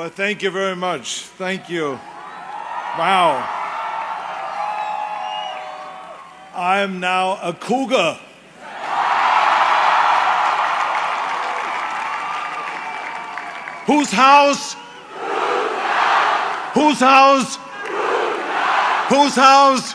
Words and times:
Well, 0.00 0.08
thank 0.08 0.42
you 0.42 0.50
very 0.50 0.74
much. 0.74 1.24
Thank 1.36 1.68
you. 1.68 2.00
Wow. 2.98 3.46
I'm 6.54 7.00
now 7.00 7.38
a 7.42 7.52
cougar. 7.52 8.18
Whose 13.84 14.10
house? 14.10 14.72
Whose 16.72 17.00
house? 17.00 17.56
Whose 19.10 19.34
house? 19.34 19.94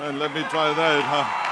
And 0.00 0.18
let 0.18 0.32
me 0.32 0.40
try 0.44 0.72
that, 0.72 1.04
huh? 1.04 1.44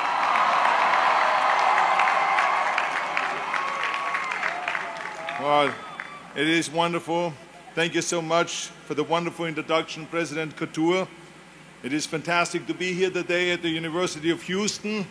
It 6.36 6.48
is 6.48 6.70
wonderful. 6.70 7.32
Thank 7.74 7.94
you 7.94 8.02
so 8.02 8.20
much 8.20 8.66
for 8.84 8.92
the 8.92 9.02
wonderful 9.02 9.46
introduction, 9.46 10.04
President 10.04 10.54
Khator. 10.54 11.08
It 11.82 11.94
is 11.94 12.04
fantastic 12.04 12.66
to 12.66 12.74
be 12.74 12.92
here 12.92 13.08
today 13.08 13.52
at 13.52 13.62
the 13.62 13.70
University 13.70 14.28
of 14.28 14.42
Houston. 14.42 15.06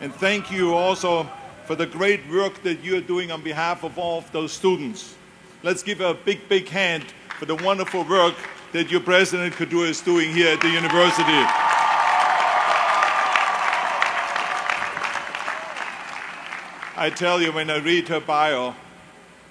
And 0.00 0.14
thank 0.14 0.52
you 0.52 0.74
also 0.74 1.28
for 1.64 1.74
the 1.74 1.86
great 1.86 2.20
work 2.30 2.62
that 2.62 2.84
you 2.84 2.96
are 2.98 3.00
doing 3.00 3.32
on 3.32 3.42
behalf 3.42 3.82
of 3.82 3.98
all 3.98 4.18
of 4.18 4.30
those 4.30 4.52
students. 4.52 5.16
Let's 5.64 5.82
give 5.82 6.00
a 6.00 6.14
big, 6.14 6.48
big 6.48 6.68
hand 6.68 7.06
for 7.36 7.46
the 7.46 7.56
wonderful 7.56 8.04
work 8.04 8.36
that 8.70 8.92
your 8.92 9.00
President 9.00 9.54
Khator 9.54 9.88
is 9.88 10.00
doing 10.00 10.32
here 10.32 10.54
at 10.54 10.60
the 10.60 10.70
university. 10.70 11.42
I 16.96 17.10
tell 17.12 17.42
you, 17.42 17.50
when 17.50 17.70
I 17.70 17.78
read 17.78 18.06
her 18.06 18.20
bio, 18.20 18.76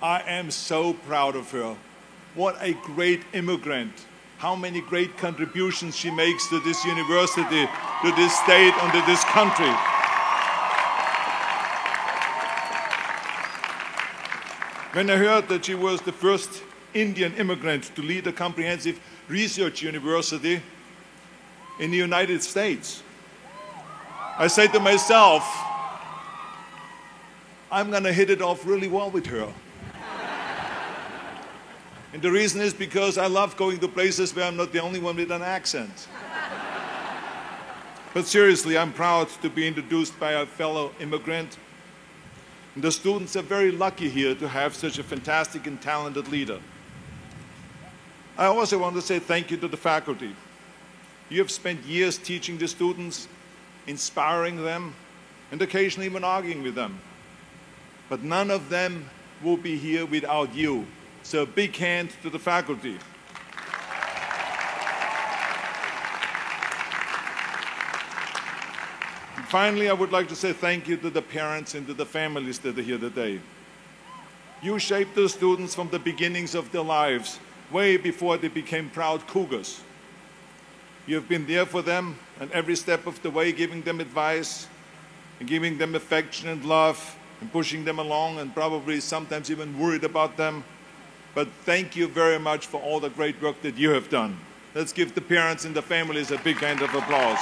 I 0.02 0.22
am 0.28 0.52
so 0.52 0.94
proud 0.94 1.36
of 1.36 1.50
her. 1.52 1.76
What 2.36 2.56
a 2.62 2.74
great 2.74 3.24
immigrant. 3.34 4.06
How 4.38 4.56
many 4.56 4.80
great 4.80 5.18
contributions 5.18 5.96
she 5.96 6.12
makes 6.12 6.48
to 6.50 6.60
this 6.60 6.86
university, 6.86 7.66
to 8.04 8.12
this 8.12 8.38
state, 8.40 8.74
and 8.82 8.94
to 8.94 9.02
this 9.08 9.24
country. 9.24 9.74
When 14.94 15.10
I 15.10 15.18
heard 15.18 15.48
that 15.50 15.66
she 15.66 15.74
was 15.74 16.02
the 16.02 16.12
first 16.12 16.62
Indian 16.94 17.34
immigrant 17.36 17.96
to 17.96 18.02
lead 18.04 18.28
a 18.28 18.32
comprehensive 18.32 19.00
research 19.28 19.82
university 19.82 20.62
in 21.80 21.90
the 21.90 21.98
United 21.98 22.44
States, 22.44 23.02
I 24.38 24.46
said 24.46 24.72
to 24.74 24.80
myself, 24.80 25.44
I'm 27.72 27.90
going 27.90 28.04
to 28.04 28.14
hit 28.14 28.30
it 28.30 28.44
off 28.44 28.64
really 28.64 28.88
well 28.88 29.10
with 29.10 29.26
her. 29.28 29.52
And 32.18 32.24
the 32.24 32.32
reason 32.32 32.62
is 32.62 32.74
because 32.74 33.20
I 33.20 33.28
love 33.28 33.56
going 33.58 33.78
to 33.78 33.88
places 33.88 34.36
where 34.36 34.46
I'm 34.46 34.58
not 34.58 34.72
the 34.72 34.82
only 34.82 35.00
one 35.00 35.18
with 35.18 35.30
an 35.30 35.44
accent. 35.44 36.08
But 38.12 38.26
seriously, 38.26 38.76
I'm 38.76 38.92
proud 38.92 39.30
to 39.44 39.52
be 39.52 39.68
introduced 39.68 40.20
by 40.20 40.32
a 40.32 40.48
fellow 40.48 40.94
immigrant. 41.00 41.60
And 42.74 42.84
the 42.84 42.92
students 42.92 43.36
are 43.36 43.44
very 43.44 43.70
lucky 43.70 44.10
here 44.10 44.34
to 44.34 44.48
have 44.48 44.74
such 44.74 44.98
a 44.98 45.04
fantastic 45.04 45.68
and 45.68 45.80
talented 45.80 46.28
leader. 46.30 46.60
I 48.36 48.48
also 48.48 48.80
want 48.80 48.96
to 48.96 49.02
say 49.04 49.20
thank 49.20 49.52
you 49.52 49.58
to 49.58 49.68
the 49.68 49.78
faculty. 49.78 50.36
You 51.30 51.38
have 51.38 51.52
spent 51.52 51.86
years 51.86 52.18
teaching 52.18 52.58
the 52.58 52.68
students, 52.68 53.28
inspiring 53.86 54.64
them, 54.64 54.96
and 55.52 55.62
occasionally 55.62 56.08
even 56.08 56.24
arguing 56.24 56.64
with 56.64 56.74
them. 56.74 56.98
But 58.10 58.24
none 58.24 58.50
of 58.50 58.70
them 58.70 59.08
will 59.44 59.58
be 59.58 59.78
here 59.78 60.08
without 60.08 60.56
you. 60.56 60.88
So 61.28 61.42
a 61.42 61.46
big 61.46 61.76
hand 61.76 62.12
to 62.22 62.30
the 62.30 62.40
faculty. 62.40 62.98
Finally, 69.50 69.90
I 69.90 69.94
would 69.94 70.14
like 70.14 70.30
to 70.30 70.38
say 70.38 70.54
thank 70.54 70.88
you 70.88 70.96
to 70.96 71.10
the 71.10 71.22
parents 71.22 71.76
and 71.76 71.86
to 71.88 71.94
the 71.94 72.06
families 72.06 72.60
that 72.60 72.80
are 72.80 72.82
here 72.82 72.98
today. 72.98 73.42
You 74.62 74.80
shaped 74.80 75.16
the 75.16 75.28
students 75.28 75.76
from 75.76 75.90
the 75.90 76.00
beginnings 76.00 76.56
of 76.56 76.72
their 76.72 76.82
lives, 76.82 77.40
way 77.74 77.98
before 77.98 78.38
they 78.38 78.48
became 78.48 78.90
proud 78.90 79.28
cougars. 79.28 79.82
You 81.08 81.16
have 81.16 81.28
been 81.28 81.46
there 81.46 81.66
for 81.66 81.82
them 81.82 82.20
and 82.40 82.50
every 82.54 82.78
step 82.78 83.06
of 83.06 83.22
the 83.22 83.32
way, 83.32 83.52
giving 83.52 83.82
them 83.82 84.00
advice 84.00 84.70
and 85.42 85.50
giving 85.50 85.78
them 85.78 85.94
affection 85.94 86.48
and 86.48 86.64
love 86.64 87.20
and 87.42 87.52
pushing 87.52 87.84
them 87.84 88.00
along 88.00 88.40
and 88.40 88.54
probably 88.54 89.02
sometimes 89.02 89.52
even 89.52 89.78
worried 89.78 90.06
about 90.06 90.38
them. 90.38 90.64
But 91.38 91.50
thank 91.66 91.96
you 91.96 92.08
very 92.08 92.40
much 92.40 92.66
for 92.66 92.82
all 92.82 93.00
the 93.00 93.12
great 93.12 93.40
work 93.44 93.62
that 93.62 93.78
you 93.78 93.92
have 93.92 94.10
done. 94.10 94.40
Let's 94.74 94.92
give 94.92 95.14
the 95.14 95.22
parents 95.22 95.66
and 95.66 95.76
the 95.76 95.84
families 95.84 96.32
a 96.32 96.40
big 96.40 96.56
hand 96.56 96.82
of 96.82 96.92
applause. 96.96 97.38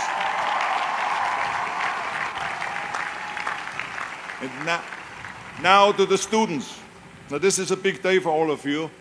And 4.41 4.65
now, 4.65 4.83
now 5.61 5.91
to 5.93 6.05
the 6.05 6.17
students. 6.17 6.77
Now 7.31 7.37
this 7.37 7.57
is 7.57 7.71
a 7.71 7.77
big 7.77 8.03
day 8.03 8.19
for 8.19 8.31
all 8.31 8.51
of 8.51 8.65
you. 8.65 8.91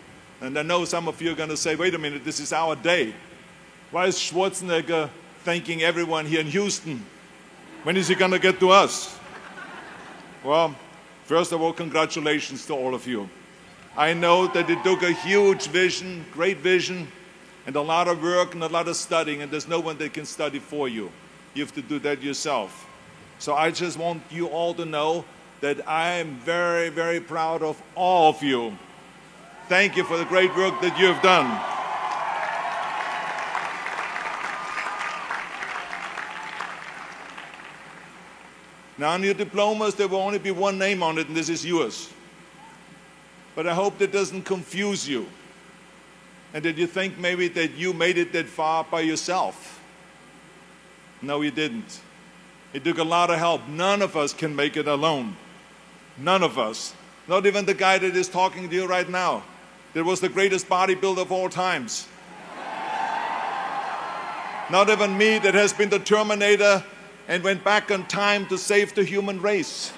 And 0.40 0.56
I 0.56 0.62
know 0.62 0.84
some 0.84 1.08
of 1.08 1.20
you 1.20 1.32
are 1.32 1.34
going 1.34 1.50
to 1.50 1.56
say, 1.56 1.74
wait 1.74 1.96
a 1.96 1.98
minute, 1.98 2.24
this 2.24 2.38
is 2.38 2.52
our 2.52 2.76
day. 2.76 3.12
Why 3.90 4.06
is 4.06 4.16
Schwarzenegger 4.16 5.10
thanking 5.40 5.82
everyone 5.82 6.24
here 6.24 6.38
in 6.38 6.46
Houston? 6.46 7.04
When 7.82 7.96
is 7.96 8.06
he 8.06 8.14
going 8.14 8.30
to 8.30 8.38
get 8.38 8.60
to 8.60 8.70
us? 8.70 9.18
Well, 10.44 10.72
first 11.24 11.50
of 11.50 11.60
all, 11.60 11.72
congratulations 11.72 12.64
to 12.66 12.74
all 12.74 12.94
of 12.94 13.08
you. 13.08 13.28
I 13.96 14.12
know 14.12 14.48
that 14.48 14.68
it 14.68 14.82
took 14.82 15.02
a 15.02 15.12
huge 15.12 15.68
vision, 15.68 16.24
great 16.32 16.58
vision, 16.58 17.06
and 17.66 17.76
a 17.76 17.80
lot 17.80 18.08
of 18.08 18.20
work 18.20 18.54
and 18.54 18.62
a 18.64 18.68
lot 18.68 18.88
of 18.88 18.96
studying, 18.96 19.40
and 19.42 19.50
there's 19.52 19.68
no 19.68 19.78
one 19.78 19.98
that 19.98 20.12
can 20.12 20.26
study 20.26 20.58
for 20.58 20.88
you. 20.88 21.12
You 21.54 21.62
have 21.62 21.74
to 21.74 21.82
do 21.82 22.00
that 22.00 22.20
yourself. 22.20 22.88
So 23.38 23.54
I 23.54 23.70
just 23.70 23.96
want 23.96 24.22
you 24.30 24.48
all 24.48 24.74
to 24.74 24.84
know 24.84 25.24
that 25.60 25.88
I 25.88 26.14
am 26.14 26.36
very, 26.38 26.88
very 26.88 27.20
proud 27.20 27.62
of 27.62 27.80
all 27.94 28.30
of 28.30 28.42
you. 28.42 28.76
Thank 29.68 29.96
you 29.96 30.04
for 30.04 30.16
the 30.16 30.24
great 30.24 30.54
work 30.56 30.80
that 30.82 30.98
you 30.98 31.06
have 31.06 31.22
done. 31.22 31.46
Now, 38.98 39.10
on 39.10 39.22
your 39.22 39.34
diplomas, 39.34 39.94
there 39.94 40.06
will 40.06 40.20
only 40.20 40.38
be 40.38 40.52
one 40.52 40.78
name 40.78 41.02
on 41.02 41.18
it, 41.18 41.28
and 41.28 41.36
this 41.36 41.48
is 41.48 41.64
yours. 41.64 42.13
But 43.54 43.66
I 43.66 43.74
hope 43.74 43.98
that 43.98 44.12
doesn't 44.12 44.42
confuse 44.42 45.08
you 45.08 45.26
and 46.52 46.64
that 46.64 46.76
you 46.76 46.86
think 46.86 47.18
maybe 47.18 47.48
that 47.48 47.72
you 47.72 47.92
made 47.92 48.16
it 48.16 48.32
that 48.32 48.46
far 48.46 48.84
by 48.84 49.00
yourself. 49.00 49.80
No, 51.20 51.40
you 51.40 51.50
didn't. 51.50 52.00
It 52.72 52.84
took 52.84 52.98
a 52.98 53.04
lot 53.04 53.30
of 53.30 53.38
help. 53.38 53.66
None 53.68 54.02
of 54.02 54.16
us 54.16 54.32
can 54.32 54.54
make 54.54 54.76
it 54.76 54.86
alone. 54.86 55.36
None 56.18 56.42
of 56.42 56.58
us. 56.58 56.94
Not 57.26 57.46
even 57.46 57.64
the 57.64 57.74
guy 57.74 57.98
that 57.98 58.16
is 58.16 58.28
talking 58.28 58.68
to 58.68 58.74
you 58.74 58.86
right 58.86 59.08
now. 59.08 59.42
That 59.94 60.04
was 60.04 60.20
the 60.20 60.28
greatest 60.28 60.68
bodybuilder 60.68 61.22
of 61.22 61.32
all 61.32 61.48
times. 61.48 62.08
Not 64.70 64.90
even 64.90 65.16
me 65.16 65.38
that 65.38 65.54
has 65.54 65.72
been 65.72 65.88
the 65.88 65.98
Terminator 65.98 66.84
and 67.28 67.42
went 67.42 67.64
back 67.64 67.90
in 67.90 68.04
time 68.04 68.46
to 68.46 68.58
save 68.58 68.94
the 68.94 69.04
human 69.04 69.40
race. 69.40 69.92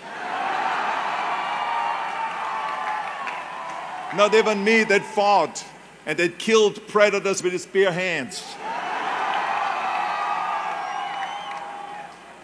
Not 4.15 4.35
even 4.35 4.63
me 4.63 4.85
that 4.85 5.03
fought 5.03 5.65
and 6.07 6.19
that 6.19 6.39
killed 6.39 6.87
predators 6.87 7.43
with 7.43 7.53
his 7.53 7.67
bare 7.67 7.93
hands. 7.93 8.43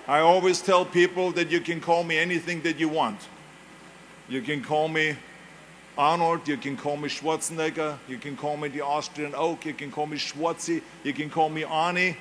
I 0.08 0.18
always 0.18 0.60
tell 0.60 0.84
people 0.84 1.30
that 1.32 1.50
you 1.50 1.60
can 1.60 1.80
call 1.80 2.02
me 2.02 2.18
anything 2.18 2.62
that 2.62 2.78
you 2.78 2.88
want. 2.88 3.20
You 4.28 4.42
can 4.42 4.62
call 4.62 4.88
me 4.88 5.16
Arnold, 5.96 6.48
you 6.48 6.56
can 6.56 6.76
call 6.76 6.96
me 6.96 7.08
Schwarzenegger, 7.08 7.98
you 8.08 8.18
can 8.18 8.36
call 8.36 8.56
me 8.56 8.68
the 8.68 8.80
Austrian 8.80 9.34
Oak, 9.34 9.64
you 9.66 9.74
can 9.74 9.90
call 9.90 10.06
me 10.06 10.16
Schwarzi, 10.16 10.82
you 11.04 11.12
can 11.12 11.30
call 11.30 11.50
me 11.50 11.62
Arnie, 11.62 12.16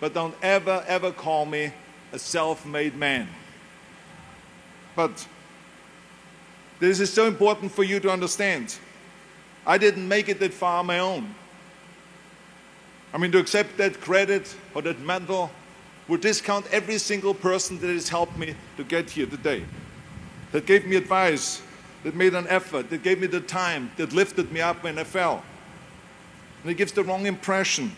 but 0.00 0.12
don't 0.12 0.34
ever, 0.42 0.84
ever 0.86 1.12
call 1.12 1.46
me 1.46 1.72
a 2.12 2.18
self-made 2.18 2.96
man. 2.96 3.28
But 4.94 5.26
this 6.78 7.00
is 7.00 7.12
so 7.12 7.26
important 7.26 7.72
for 7.72 7.84
you 7.84 8.00
to 8.00 8.10
understand. 8.10 8.76
I 9.66 9.78
didn't 9.78 10.06
make 10.06 10.28
it 10.28 10.38
that 10.40 10.52
far 10.52 10.80
on 10.80 10.86
my 10.86 10.98
own. 10.98 11.34
I 13.12 13.18
mean, 13.18 13.32
to 13.32 13.38
accept 13.38 13.76
that 13.78 14.00
credit 14.00 14.54
or 14.74 14.82
that 14.82 15.00
medal 15.00 15.50
would 16.08 16.20
discount 16.20 16.66
every 16.70 16.98
single 16.98 17.34
person 17.34 17.78
that 17.80 17.88
has 17.88 18.08
helped 18.08 18.36
me 18.36 18.54
to 18.76 18.84
get 18.84 19.10
here 19.10 19.26
today, 19.26 19.64
that 20.52 20.66
gave 20.66 20.86
me 20.86 20.96
advice, 20.96 21.62
that 22.04 22.14
made 22.14 22.34
an 22.34 22.46
effort, 22.48 22.90
that 22.90 23.02
gave 23.02 23.20
me 23.20 23.26
the 23.26 23.40
time, 23.40 23.90
that 23.96 24.12
lifted 24.12 24.52
me 24.52 24.60
up 24.60 24.84
when 24.84 24.98
I 24.98 25.04
fell. 25.04 25.42
And 26.62 26.70
it 26.70 26.74
gives 26.74 26.92
the 26.92 27.02
wrong 27.02 27.26
impression 27.26 27.92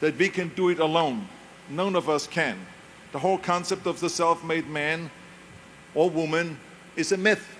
that 0.00 0.16
we 0.18 0.28
can 0.28 0.48
do 0.48 0.68
it 0.68 0.78
alone. 0.78 1.26
None 1.70 1.96
of 1.96 2.08
us 2.08 2.26
can. 2.26 2.58
The 3.12 3.18
whole 3.18 3.38
concept 3.38 3.86
of 3.86 4.00
the 4.00 4.10
self-made 4.10 4.68
man 4.68 5.10
or 5.94 6.10
woman 6.10 6.58
is 6.96 7.12
a 7.12 7.16
myth. 7.16 7.57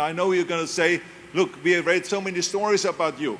Now 0.00 0.06
I 0.06 0.12
know 0.12 0.32
you're 0.32 0.44
going 0.46 0.66
to 0.66 0.72
say, 0.72 1.02
Look, 1.34 1.62
we 1.62 1.72
have 1.72 1.84
read 1.84 2.06
so 2.06 2.22
many 2.22 2.40
stories 2.40 2.86
about 2.86 3.20
you, 3.20 3.38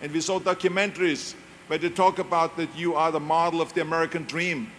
and 0.00 0.10
we 0.10 0.22
saw 0.22 0.40
documentaries 0.40 1.34
where 1.66 1.78
they 1.78 1.90
talk 1.90 2.18
about 2.18 2.56
that 2.56 2.74
you 2.74 2.94
are 2.94 3.12
the 3.12 3.20
model 3.20 3.60
of 3.60 3.74
the 3.74 3.82
American 3.82 4.24
dream 4.24 4.70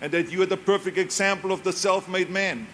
and 0.00 0.12
that 0.12 0.30
you 0.30 0.40
are 0.42 0.46
the 0.46 0.56
perfect 0.56 0.96
example 0.96 1.50
of 1.50 1.64
the 1.64 1.72
self 1.72 2.08
made 2.08 2.30
man. 2.30 2.68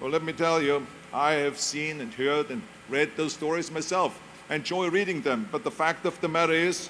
Well, 0.00 0.08
let 0.08 0.24
me 0.24 0.32
tell 0.32 0.62
you, 0.62 0.86
I 1.12 1.32
have 1.32 1.60
seen 1.60 2.00
and 2.00 2.14
heard 2.14 2.48
and 2.48 2.62
read 2.88 3.10
those 3.14 3.34
stories 3.34 3.70
myself. 3.70 4.18
I 4.48 4.54
enjoy 4.54 4.88
reading 4.88 5.20
them, 5.20 5.46
but 5.52 5.64
the 5.64 5.70
fact 5.70 6.06
of 6.06 6.18
the 6.22 6.28
matter 6.28 6.54
is, 6.54 6.88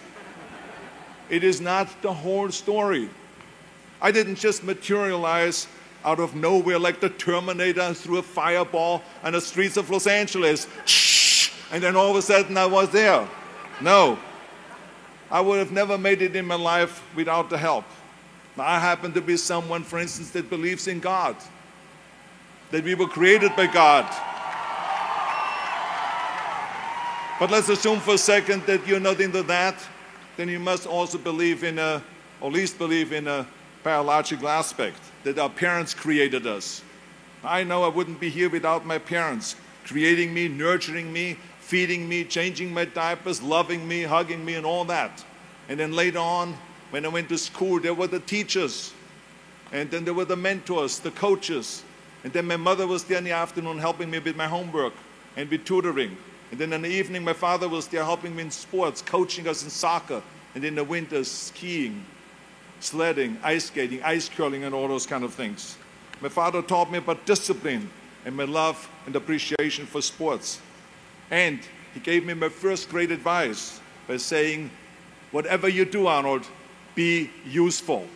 it 1.30 1.42
is 1.42 1.60
not 1.60 2.00
the 2.00 2.12
whole 2.12 2.52
story. 2.52 3.10
I 4.00 4.12
didn't 4.12 4.36
just 4.36 4.62
materialize 4.62 5.66
out 6.04 6.20
of 6.20 6.34
nowhere 6.34 6.78
like 6.78 7.00
the 7.00 7.08
Terminator 7.08 7.94
through 7.94 8.18
a 8.18 8.22
fireball 8.22 9.02
on 9.22 9.32
the 9.32 9.40
streets 9.40 9.76
of 9.76 9.88
Los 9.90 10.06
Angeles. 10.06 10.66
And 11.72 11.82
then 11.82 11.96
all 11.96 12.10
of 12.10 12.16
a 12.16 12.22
sudden 12.22 12.56
I 12.56 12.66
was 12.66 12.90
there. 12.90 13.26
No. 13.80 14.18
I 15.30 15.40
would 15.40 15.58
have 15.58 15.72
never 15.72 15.96
made 15.96 16.22
it 16.22 16.36
in 16.36 16.46
my 16.46 16.54
life 16.54 17.02
without 17.16 17.50
the 17.50 17.58
help. 17.58 17.84
I 18.56 18.78
happen 18.78 19.12
to 19.14 19.20
be 19.20 19.36
someone, 19.36 19.82
for 19.82 19.98
instance, 19.98 20.30
that 20.30 20.48
believes 20.48 20.86
in 20.86 21.00
God, 21.00 21.34
that 22.70 22.84
we 22.84 22.94
were 22.94 23.08
created 23.08 23.56
by 23.56 23.66
God. 23.66 24.04
But 27.40 27.50
let's 27.50 27.68
assume 27.68 27.98
for 27.98 28.14
a 28.14 28.18
second 28.18 28.62
that 28.66 28.86
you're 28.86 29.00
not 29.00 29.20
into 29.20 29.42
that, 29.44 29.74
then 30.36 30.48
you 30.48 30.60
must 30.60 30.86
also 30.86 31.18
believe 31.18 31.64
in 31.64 31.80
a, 31.80 32.00
or 32.40 32.48
at 32.48 32.54
least 32.54 32.78
believe 32.78 33.12
in 33.12 33.26
a 33.26 33.44
biological 33.84 34.48
aspect, 34.48 34.98
that 35.22 35.38
our 35.38 35.50
parents 35.50 35.94
created 35.94 36.46
us. 36.46 36.82
I 37.44 37.62
know 37.62 37.84
I 37.84 37.88
wouldn't 37.88 38.18
be 38.18 38.30
here 38.30 38.48
without 38.48 38.86
my 38.86 38.98
parents, 38.98 39.54
creating 39.84 40.32
me, 40.32 40.48
nurturing 40.48 41.12
me, 41.12 41.38
feeding 41.60 42.08
me, 42.08 42.24
changing 42.24 42.72
my 42.72 42.86
diapers, 42.86 43.42
loving 43.42 43.86
me, 43.86 44.02
hugging 44.02 44.44
me, 44.44 44.54
and 44.54 44.66
all 44.66 44.84
that. 44.86 45.24
And 45.68 45.78
then 45.78 45.92
later 45.92 46.18
on, 46.18 46.56
when 46.90 47.04
I 47.04 47.08
went 47.08 47.28
to 47.28 47.38
school, 47.38 47.78
there 47.78 47.94
were 47.94 48.06
the 48.06 48.20
teachers, 48.20 48.92
and 49.72 49.90
then 49.90 50.04
there 50.04 50.14
were 50.14 50.24
the 50.24 50.36
mentors, 50.36 50.98
the 50.98 51.10
coaches, 51.10 51.84
and 52.22 52.32
then 52.32 52.46
my 52.46 52.56
mother 52.56 52.86
was 52.86 53.04
there 53.04 53.18
in 53.18 53.24
the 53.24 53.32
afternoon 53.32 53.78
helping 53.78 54.10
me 54.10 54.18
with 54.18 54.36
my 54.36 54.46
homework 54.46 54.94
and 55.36 55.50
with 55.50 55.64
tutoring. 55.64 56.16
And 56.50 56.60
then 56.60 56.72
in 56.72 56.82
the 56.82 56.88
evening, 56.88 57.24
my 57.24 57.32
father 57.32 57.68
was 57.68 57.86
there 57.88 58.04
helping 58.04 58.34
me 58.34 58.44
in 58.44 58.50
sports, 58.50 59.02
coaching 59.02 59.46
us 59.46 59.62
in 59.62 59.70
soccer, 59.70 60.22
and 60.54 60.64
in 60.64 60.74
the 60.74 60.84
winter, 60.84 61.24
skiing, 61.24 62.06
sledding, 62.84 63.38
ice 63.42 63.66
skating, 63.66 64.02
ice 64.02 64.28
curling, 64.28 64.64
and 64.64 64.74
all 64.74 64.88
those 64.88 65.06
kind 65.06 65.24
of 65.24 65.32
things. 65.32 65.76
My 66.20 66.28
father 66.28 66.62
taught 66.62 66.90
me 66.90 66.98
about 66.98 67.26
discipline 67.26 67.90
and 68.24 68.36
my 68.36 68.44
love 68.44 68.88
and 69.06 69.16
appreciation 69.16 69.86
for 69.86 70.00
sports. 70.02 70.60
And 71.30 71.60
he 71.92 72.00
gave 72.00 72.24
me 72.24 72.34
my 72.34 72.48
first 72.48 72.88
great 72.88 73.10
advice 73.10 73.80
by 74.06 74.16
saying, 74.16 74.70
Whatever 75.30 75.68
you 75.68 75.84
do, 75.84 76.06
Arnold, 76.06 76.46
be 76.94 77.28
useful. 77.44 78.06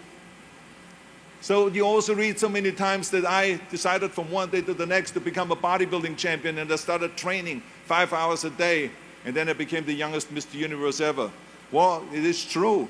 So 1.40 1.68
you 1.68 1.84
also 1.84 2.14
read 2.14 2.38
so 2.38 2.48
many 2.48 2.70
times 2.70 3.10
that 3.10 3.24
I 3.24 3.60
decided 3.70 4.12
from 4.12 4.30
one 4.30 4.50
day 4.50 4.60
to 4.62 4.74
the 4.74 4.86
next 4.86 5.12
to 5.12 5.20
become 5.20 5.50
a 5.50 5.56
bodybuilding 5.56 6.16
champion 6.16 6.58
and 6.58 6.70
I 6.72 6.76
started 6.76 7.16
training 7.16 7.62
five 7.84 8.12
hours 8.12 8.44
a 8.44 8.50
day 8.50 8.90
and 9.24 9.34
then 9.34 9.48
I 9.48 9.52
became 9.52 9.84
the 9.84 9.92
youngest 9.92 10.32
Mr. 10.32 10.54
Universe 10.54 11.00
ever. 11.00 11.30
Well, 11.70 12.04
it 12.12 12.24
is 12.24 12.44
true. 12.44 12.88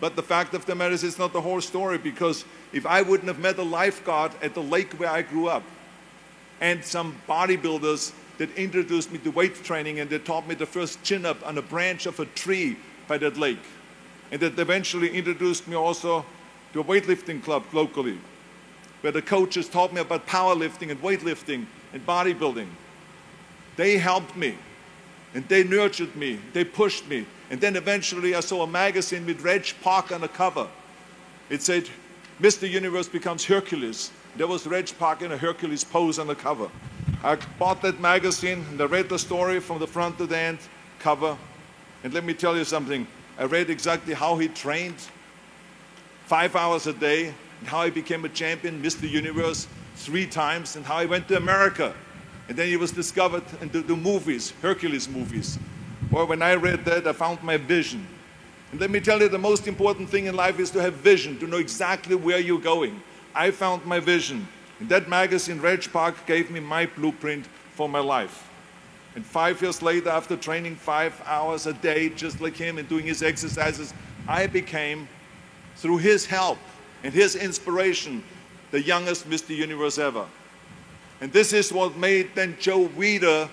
But 0.00 0.16
the 0.16 0.22
fact 0.22 0.54
of 0.54 0.64
the 0.64 0.74
matter 0.74 0.94
is 0.94 1.04
it's 1.04 1.18
not 1.18 1.32
the 1.32 1.42
whole 1.42 1.60
story 1.60 1.98
because 1.98 2.44
if 2.72 2.86
I 2.86 3.02
wouldn't 3.02 3.28
have 3.28 3.38
met 3.38 3.58
a 3.58 3.62
lifeguard 3.62 4.32
at 4.42 4.54
the 4.54 4.62
lake 4.62 4.94
where 4.94 5.10
I 5.10 5.22
grew 5.22 5.48
up 5.48 5.62
and 6.60 6.84
some 6.84 7.16
bodybuilders 7.28 8.12
that 8.38 8.56
introduced 8.56 9.12
me 9.12 9.18
to 9.18 9.30
weight 9.30 9.62
training 9.62 10.00
and 10.00 10.08
they 10.08 10.18
taught 10.18 10.48
me 10.48 10.54
the 10.54 10.66
first 10.66 11.02
chin 11.02 11.26
up 11.26 11.46
on 11.46 11.58
a 11.58 11.62
branch 11.62 12.06
of 12.06 12.18
a 12.18 12.24
tree 12.26 12.76
by 13.06 13.18
that 13.18 13.36
lake 13.36 13.58
and 14.30 14.40
that 14.40 14.58
eventually 14.58 15.10
introduced 15.10 15.68
me 15.68 15.76
also 15.76 16.24
to 16.72 16.80
a 16.80 16.84
weightlifting 16.84 17.42
club 17.42 17.64
locally, 17.72 18.18
where 19.00 19.12
the 19.12 19.22
coaches 19.22 19.68
taught 19.68 19.92
me 19.92 20.00
about 20.00 20.26
powerlifting 20.26 20.90
and 20.90 21.02
weightlifting 21.02 21.66
and 21.92 22.06
bodybuilding. 22.06 22.68
They 23.76 23.98
helped 23.98 24.36
me 24.36 24.56
and 25.34 25.46
they 25.48 25.64
nurtured 25.64 26.14
me, 26.16 26.38
they 26.52 26.64
pushed 26.64 27.08
me. 27.08 27.26
And 27.50 27.60
then 27.60 27.76
eventually 27.76 28.34
I 28.34 28.40
saw 28.40 28.62
a 28.62 28.66
magazine 28.66 29.26
with 29.26 29.42
Reg 29.42 29.66
Park 29.82 30.12
on 30.12 30.20
the 30.20 30.28
cover. 30.28 30.68
It 31.48 31.62
said, 31.62 31.88
Mr. 32.40 32.68
Universe 32.68 33.08
becomes 33.08 33.44
Hercules. 33.44 34.10
There 34.36 34.46
was 34.46 34.66
Reg 34.66 34.90
Park 34.98 35.22
in 35.22 35.32
a 35.32 35.36
Hercules 35.36 35.84
pose 35.84 36.18
on 36.18 36.26
the 36.26 36.34
cover. 36.34 36.70
I 37.22 37.36
bought 37.58 37.82
that 37.82 38.00
magazine 38.00 38.64
and 38.70 38.80
I 38.80 38.84
read 38.84 39.08
the 39.08 39.18
story 39.18 39.60
from 39.60 39.78
the 39.78 39.86
front 39.86 40.18
to 40.18 40.26
the 40.26 40.38
end 40.38 40.58
cover. 41.00 41.36
And 42.04 42.14
let 42.14 42.24
me 42.24 42.34
tell 42.34 42.56
you 42.56 42.64
something. 42.64 43.06
I 43.38 43.44
read 43.44 43.68
exactly 43.68 44.14
how 44.14 44.38
he 44.38 44.48
trained 44.48 44.96
five 46.30 46.54
hours 46.54 46.86
a 46.86 46.92
day, 46.92 47.34
and 47.58 47.68
how 47.68 47.84
he 47.84 47.90
became 47.90 48.24
a 48.24 48.28
champion, 48.28 48.80
Mr. 48.80 49.10
Universe, 49.10 49.66
three 49.96 50.26
times, 50.26 50.76
and 50.76 50.86
how 50.86 51.00
he 51.00 51.06
went 51.06 51.26
to 51.26 51.36
America. 51.36 51.92
And 52.50 52.58
then 52.58 52.66
he 52.66 52.76
was 52.76 52.90
discovered 52.90 53.44
in 53.60 53.68
the, 53.68 53.78
the 53.78 53.94
movies, 53.94 54.52
Hercules 54.60 55.08
movies. 55.08 55.56
Well, 56.10 56.26
when 56.26 56.42
I 56.42 56.56
read 56.56 56.84
that, 56.84 57.06
I 57.06 57.12
found 57.12 57.40
my 57.44 57.56
vision. 57.56 58.04
And 58.72 58.80
let 58.80 58.90
me 58.90 58.98
tell 58.98 59.20
you, 59.20 59.28
the 59.28 59.38
most 59.38 59.68
important 59.68 60.10
thing 60.10 60.26
in 60.26 60.34
life 60.34 60.58
is 60.58 60.68
to 60.70 60.82
have 60.82 60.94
vision, 60.94 61.38
to 61.38 61.46
know 61.46 61.58
exactly 61.58 62.16
where 62.16 62.40
you're 62.40 62.58
going. 62.58 63.00
I 63.36 63.52
found 63.52 63.86
my 63.86 64.00
vision. 64.00 64.48
And 64.80 64.88
that 64.88 65.08
magazine, 65.08 65.60
Reg 65.60 65.92
Park, 65.92 66.26
gave 66.26 66.50
me 66.50 66.58
my 66.58 66.86
blueprint 66.86 67.46
for 67.76 67.88
my 67.88 68.00
life. 68.00 68.50
And 69.14 69.24
five 69.24 69.62
years 69.62 69.80
later, 69.80 70.08
after 70.08 70.36
training 70.36 70.74
five 70.74 71.22
hours 71.26 71.68
a 71.68 71.72
day, 71.72 72.08
just 72.08 72.40
like 72.40 72.56
him, 72.56 72.78
and 72.78 72.88
doing 72.88 73.06
his 73.06 73.22
exercises, 73.22 73.94
I 74.26 74.48
became, 74.48 75.08
through 75.76 75.98
his 75.98 76.26
help 76.26 76.58
and 77.04 77.14
his 77.14 77.36
inspiration, 77.36 78.24
the 78.72 78.82
youngest 78.82 79.30
Mr. 79.30 79.54
Universe 79.56 79.98
ever. 79.98 80.26
And 81.20 81.32
this 81.32 81.52
is 81.52 81.72
what 81.72 81.96
made 81.96 82.34
then 82.34 82.56
Joe 82.58 82.88
Weider, 82.88 83.48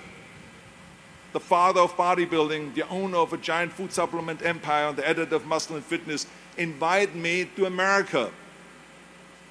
the 1.33 1.39
father 1.39 1.81
of 1.81 1.95
bodybuilding, 1.97 2.73
the 2.73 2.87
owner 2.87 3.17
of 3.17 3.33
a 3.33 3.37
giant 3.37 3.73
food 3.73 3.91
supplement 3.91 4.41
empire, 4.41 4.87
and 4.87 4.97
the 4.97 5.07
editor 5.07 5.35
of 5.35 5.45
Muscle 5.45 5.75
and 5.75 5.83
Fitness, 5.83 6.25
invite 6.57 7.13
me 7.13 7.49
to 7.55 7.65
America. 7.65 8.31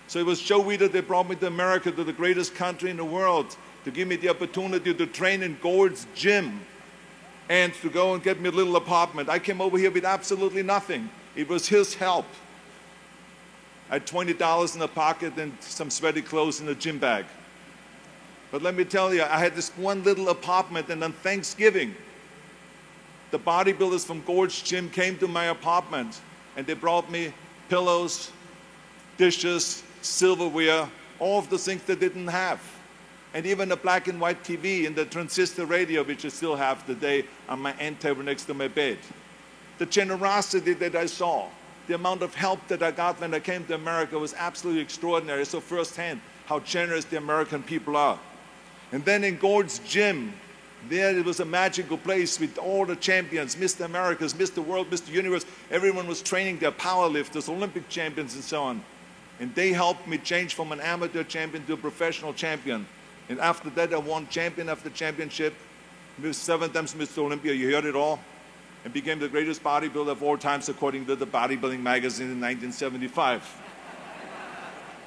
So 0.08 0.18
it 0.18 0.26
was 0.26 0.40
Joe 0.40 0.62
Weider 0.62 0.90
that 0.90 1.06
brought 1.06 1.28
me 1.28 1.36
to 1.36 1.46
America, 1.46 1.90
to 1.90 2.04
the 2.04 2.12
greatest 2.12 2.54
country 2.54 2.90
in 2.90 2.96
the 2.96 3.04
world 3.04 3.56
to 3.84 3.90
give 3.92 4.08
me 4.08 4.16
the 4.16 4.28
opportunity 4.28 4.92
to 4.92 5.06
train 5.06 5.42
in 5.42 5.56
Gold's 5.62 6.08
Gym 6.14 6.60
and 7.48 7.72
to 7.74 7.88
go 7.88 8.14
and 8.14 8.22
get 8.22 8.40
me 8.40 8.48
a 8.48 8.52
little 8.52 8.74
apartment. 8.74 9.28
I 9.28 9.38
came 9.38 9.60
over 9.60 9.78
here 9.78 9.92
with 9.92 10.04
absolutely 10.04 10.64
nothing. 10.64 11.08
It 11.36 11.48
was 11.48 11.68
his 11.68 11.94
help. 11.94 12.26
I 13.88 13.94
had 13.94 14.06
$20 14.06 14.74
in 14.74 14.80
the 14.80 14.88
pocket 14.88 15.36
and 15.38 15.56
some 15.60 15.90
sweaty 15.90 16.22
clothes 16.22 16.58
in 16.58 16.66
the 16.66 16.74
gym 16.74 16.98
bag. 16.98 17.26
But 18.50 18.62
let 18.62 18.74
me 18.74 18.84
tell 18.84 19.12
you, 19.12 19.22
I 19.22 19.38
had 19.38 19.54
this 19.54 19.70
one 19.70 20.02
little 20.04 20.28
apartment, 20.28 20.88
and 20.88 21.02
on 21.02 21.12
Thanksgiving, 21.12 21.94
the 23.30 23.38
bodybuilders 23.38 24.06
from 24.06 24.22
Gold's 24.22 24.62
Gym 24.62 24.88
came 24.88 25.18
to 25.18 25.28
my 25.28 25.46
apartment 25.46 26.20
and 26.56 26.66
they 26.66 26.74
brought 26.74 27.10
me 27.10 27.32
pillows, 27.68 28.30
dishes, 29.18 29.82
silverware, 30.00 30.88
all 31.18 31.40
of 31.40 31.50
the 31.50 31.58
things 31.58 31.82
they 31.82 31.96
didn't 31.96 32.28
have 32.28 32.60
and 33.36 33.44
even 33.44 33.70
a 33.70 33.76
black 33.76 34.08
and 34.08 34.18
white 34.18 34.42
TV 34.42 34.86
and 34.86 34.96
the 34.96 35.04
transistor 35.04 35.66
radio, 35.66 36.02
which 36.02 36.24
I 36.24 36.28
still 36.28 36.56
have 36.56 36.86
today 36.86 37.24
on 37.50 37.60
my 37.60 37.74
end 37.78 38.00
table 38.00 38.22
next 38.22 38.44
to 38.44 38.54
my 38.54 38.66
bed. 38.66 38.96
The 39.76 39.84
generosity 39.84 40.72
that 40.72 40.94
I 40.94 41.04
saw, 41.04 41.48
the 41.86 41.96
amount 41.96 42.22
of 42.22 42.34
help 42.34 42.66
that 42.68 42.82
I 42.82 42.92
got 42.92 43.20
when 43.20 43.34
I 43.34 43.40
came 43.40 43.66
to 43.66 43.74
America 43.74 44.18
was 44.18 44.32
absolutely 44.32 44.80
extraordinary. 44.80 45.44
So 45.44 45.60
firsthand 45.60 46.22
how 46.46 46.60
generous 46.60 47.04
the 47.04 47.18
American 47.18 47.62
people 47.62 47.94
are. 47.94 48.18
And 48.92 49.04
then 49.04 49.24
in 49.24 49.36
Gold's 49.36 49.80
Gym, 49.80 50.32
there 50.88 51.16
it 51.16 51.24
was 51.24 51.40
a 51.40 51.44
magical 51.44 51.98
place 51.98 52.38
with 52.38 52.58
all 52.58 52.86
the 52.86 52.96
champions, 52.96 53.56
Mr. 53.56 53.84
Americas, 53.84 54.34
Mr. 54.34 54.64
World, 54.64 54.90
Mr. 54.90 55.08
Universe. 55.10 55.44
Everyone 55.70 56.06
was 56.06 56.22
training 56.22 56.58
their 56.58 56.70
powerlifters, 56.70 57.48
Olympic 57.48 57.88
champions, 57.88 58.34
and 58.34 58.44
so 58.44 58.62
on. 58.62 58.82
And 59.40 59.54
they 59.54 59.72
helped 59.72 60.06
me 60.06 60.18
change 60.18 60.54
from 60.54 60.72
an 60.72 60.80
amateur 60.80 61.24
champion 61.24 61.66
to 61.66 61.74
a 61.74 61.76
professional 61.76 62.32
champion. 62.32 62.86
And 63.28 63.40
after 63.40 63.70
that, 63.70 63.92
I 63.92 63.98
won 63.98 64.28
champion 64.28 64.68
after 64.68 64.88
championship, 64.90 65.54
seven 66.32 66.72
times 66.72 66.94
Mr. 66.94 67.18
Olympia, 67.18 67.52
you 67.52 67.74
heard 67.74 67.84
it 67.84 67.96
all, 67.96 68.20
and 68.84 68.92
became 68.92 69.18
the 69.18 69.28
greatest 69.28 69.62
bodybuilder 69.62 70.10
of 70.10 70.22
all 70.22 70.38
times 70.38 70.68
according 70.68 71.06
to 71.06 71.16
the 71.16 71.26
Bodybuilding 71.26 71.80
magazine 71.80 72.30
in 72.30 72.40
1975. 72.40 73.42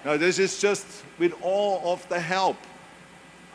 now, 0.05 0.17
this 0.17 0.37
is 0.37 0.59
just 0.59 0.85
with 1.17 1.33
all 1.41 1.93
of 1.93 2.07
the 2.09 2.19
help. 2.19 2.57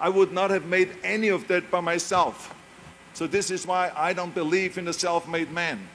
I 0.01 0.09
would 0.09 0.33
not 0.33 0.51
have 0.51 0.67
made 0.67 0.91
any 1.03 1.29
of 1.29 1.47
that 1.49 1.71
by 1.71 1.81
myself. 1.81 2.55
So 3.15 3.27
this 3.27 3.51
is 3.51 3.67
why 3.67 3.93
I 3.95 4.13
don't 4.13 4.35
believe 4.35 4.77
in 4.77 4.89
a 4.89 4.93
self-made 4.93 5.53
man. 5.53 5.87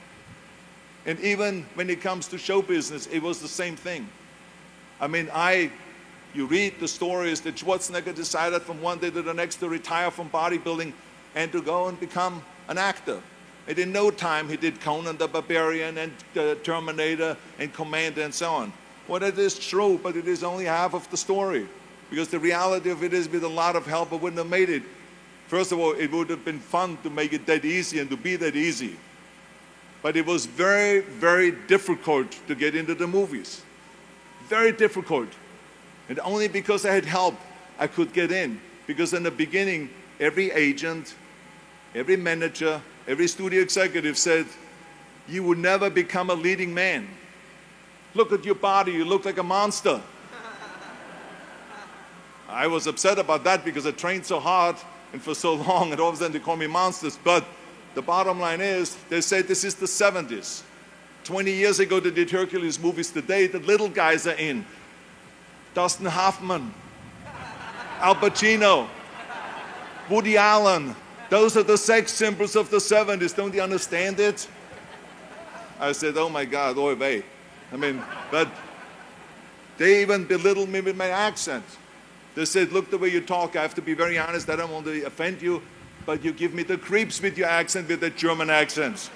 And 1.06 1.18
even 1.20 1.66
when 1.74 1.90
it 1.90 2.00
comes 2.00 2.28
to 2.28 2.38
show 2.38 2.62
business, 2.62 3.06
it 3.06 3.20
was 3.20 3.40
the 3.40 3.48
same 3.48 3.76
thing. 3.76 4.08
I 5.00 5.06
mean, 5.06 5.28
I 5.32 5.70
you 6.32 6.46
read 6.46 6.78
the 6.78 6.86
stories 6.86 7.40
that 7.40 7.56
Schwarzenegger 7.56 8.14
decided 8.14 8.62
from 8.62 8.80
one 8.80 8.98
day 8.98 9.10
to 9.10 9.22
the 9.22 9.34
next 9.34 9.56
to 9.56 9.68
retire 9.68 10.10
from 10.10 10.30
bodybuilding 10.30 10.92
and 11.34 11.50
to 11.52 11.60
go 11.60 11.88
and 11.88 11.98
become 11.98 12.42
an 12.68 12.78
actor. 12.78 13.20
And 13.66 13.78
in 13.78 13.92
no 13.92 14.10
time, 14.10 14.48
he 14.48 14.56
did 14.56 14.80
Conan 14.80 15.16
the 15.16 15.26
Barbarian 15.26 15.98
and 15.98 16.12
uh, 16.36 16.54
Terminator 16.62 17.36
and 17.58 17.72
Commando 17.72 18.22
and 18.22 18.32
so 18.32 18.52
on. 18.52 18.72
Well, 19.08 19.22
it 19.22 19.38
is 19.38 19.58
true, 19.58 19.98
but 20.00 20.16
it 20.16 20.28
is 20.28 20.44
only 20.44 20.66
half 20.66 20.94
of 20.94 21.10
the 21.10 21.16
story. 21.16 21.66
Because 22.10 22.28
the 22.28 22.40
reality 22.40 22.90
of 22.90 23.04
it 23.04 23.14
is, 23.14 23.28
with 23.28 23.44
a 23.44 23.48
lot 23.48 23.76
of 23.76 23.86
help, 23.86 24.12
I 24.12 24.16
wouldn't 24.16 24.38
have 24.38 24.50
made 24.50 24.68
it. 24.68 24.82
First 25.46 25.72
of 25.72 25.78
all, 25.78 25.92
it 25.92 26.10
would 26.10 26.28
have 26.28 26.44
been 26.44 26.58
fun 26.58 26.98
to 27.04 27.10
make 27.10 27.32
it 27.32 27.46
that 27.46 27.64
easy 27.64 28.00
and 28.00 28.10
to 28.10 28.16
be 28.16 28.36
that 28.36 28.56
easy. 28.56 28.96
But 30.02 30.16
it 30.16 30.26
was 30.26 30.46
very, 30.46 31.00
very 31.00 31.52
difficult 31.52 32.32
to 32.48 32.54
get 32.54 32.74
into 32.74 32.94
the 32.94 33.06
movies. 33.06 33.62
Very 34.48 34.72
difficult. 34.72 35.28
And 36.08 36.18
only 36.20 36.48
because 36.48 36.84
I 36.84 36.92
had 36.92 37.04
help, 37.04 37.36
I 37.78 37.86
could 37.86 38.12
get 38.12 38.32
in. 38.32 38.60
Because 38.86 39.12
in 39.12 39.22
the 39.22 39.30
beginning, 39.30 39.90
every 40.18 40.50
agent, 40.50 41.14
every 41.94 42.16
manager, 42.16 42.80
every 43.06 43.28
studio 43.28 43.60
executive 43.60 44.18
said, 44.18 44.46
You 45.28 45.44
would 45.44 45.58
never 45.58 45.90
become 45.90 46.30
a 46.30 46.34
leading 46.34 46.74
man. 46.74 47.08
Look 48.14 48.32
at 48.32 48.44
your 48.44 48.56
body, 48.56 48.92
you 48.92 49.04
look 49.04 49.24
like 49.24 49.38
a 49.38 49.44
monster. 49.44 50.00
I 52.50 52.66
was 52.66 52.86
upset 52.86 53.18
about 53.18 53.44
that 53.44 53.64
because 53.64 53.86
I 53.86 53.92
trained 53.92 54.26
so 54.26 54.40
hard 54.40 54.76
and 55.12 55.22
for 55.22 55.34
so 55.34 55.54
long, 55.54 55.92
and 55.92 56.00
all 56.00 56.08
of 56.08 56.14
a 56.14 56.18
sudden 56.18 56.32
they 56.32 56.38
call 56.38 56.56
me 56.56 56.66
monsters. 56.66 57.18
But 57.22 57.44
the 57.94 58.02
bottom 58.02 58.40
line 58.40 58.60
is, 58.60 58.96
they 59.08 59.20
say 59.20 59.42
this 59.42 59.64
is 59.64 59.74
the 59.74 59.86
70s. 59.86 60.62
20 61.24 61.52
years 61.52 61.80
ago, 61.80 62.00
they 62.00 62.10
did 62.10 62.30
Hercules 62.30 62.78
movies. 62.78 63.10
Today, 63.10 63.46
the 63.46 63.60
little 63.60 63.88
guys 63.88 64.26
are 64.26 64.34
in. 64.34 64.64
Dustin 65.74 66.06
Hoffman, 66.06 66.74
Al 68.00 68.16
Pacino, 68.16 68.88
Woody 70.08 70.36
Allen. 70.36 70.96
Those 71.28 71.56
are 71.56 71.62
the 71.62 71.78
sex 71.78 72.10
symbols 72.12 72.56
of 72.56 72.70
the 72.70 72.78
70s. 72.78 73.36
Don't 73.36 73.54
you 73.54 73.62
understand 73.62 74.18
it? 74.18 74.48
I 75.78 75.92
said, 75.92 76.16
oh 76.16 76.28
my 76.28 76.44
God, 76.44 76.76
oy 76.76 76.94
vey. 76.96 77.22
I 77.72 77.76
mean, 77.76 78.02
but 78.30 78.48
they 79.78 80.02
even 80.02 80.24
belittled 80.24 80.68
me 80.68 80.80
with 80.80 80.96
my 80.96 81.08
accent. 81.08 81.64
They 82.40 82.46
said, 82.46 82.72
look 82.72 82.90
the 82.90 82.96
way 82.96 83.08
you 83.08 83.20
talk. 83.20 83.54
I 83.54 83.60
have 83.60 83.74
to 83.74 83.82
be 83.82 83.92
very 83.92 84.16
honest. 84.16 84.48
I 84.48 84.56
don't 84.56 84.72
want 84.72 84.86
to 84.86 85.02
offend 85.02 85.42
you, 85.42 85.60
but 86.06 86.24
you 86.24 86.32
give 86.32 86.54
me 86.54 86.62
the 86.62 86.78
creeps 86.78 87.20
with 87.20 87.36
your 87.36 87.48
accent, 87.48 87.86
with 87.86 88.00
the 88.00 88.08
German 88.08 88.48
accents. 88.48 89.10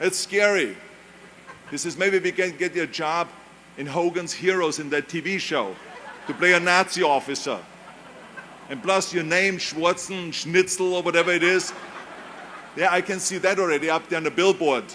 It's 0.00 0.18
scary. 0.18 0.76
He 1.70 1.76
is 1.76 1.96
maybe 1.96 2.18
we 2.18 2.32
can 2.32 2.56
get 2.56 2.74
you 2.74 2.82
a 2.82 2.88
job 2.88 3.28
in 3.76 3.86
Hogan's 3.86 4.32
Heroes 4.32 4.80
in 4.80 4.90
that 4.90 5.06
TV 5.06 5.38
show 5.38 5.76
to 6.26 6.34
play 6.34 6.54
a 6.54 6.58
Nazi 6.58 7.04
officer. 7.04 7.60
And 8.68 8.82
plus 8.82 9.14
your 9.14 9.22
name, 9.22 9.58
Schwarzen, 9.58 10.32
Schnitzel, 10.32 10.94
or 10.94 11.04
whatever 11.04 11.30
it 11.30 11.44
is. 11.44 11.72
Yeah, 12.76 12.88
I 12.90 13.00
can 13.00 13.20
see 13.20 13.38
that 13.38 13.60
already 13.60 13.90
up 13.90 14.08
there 14.08 14.16
on 14.16 14.24
the 14.24 14.32
billboard 14.32 14.86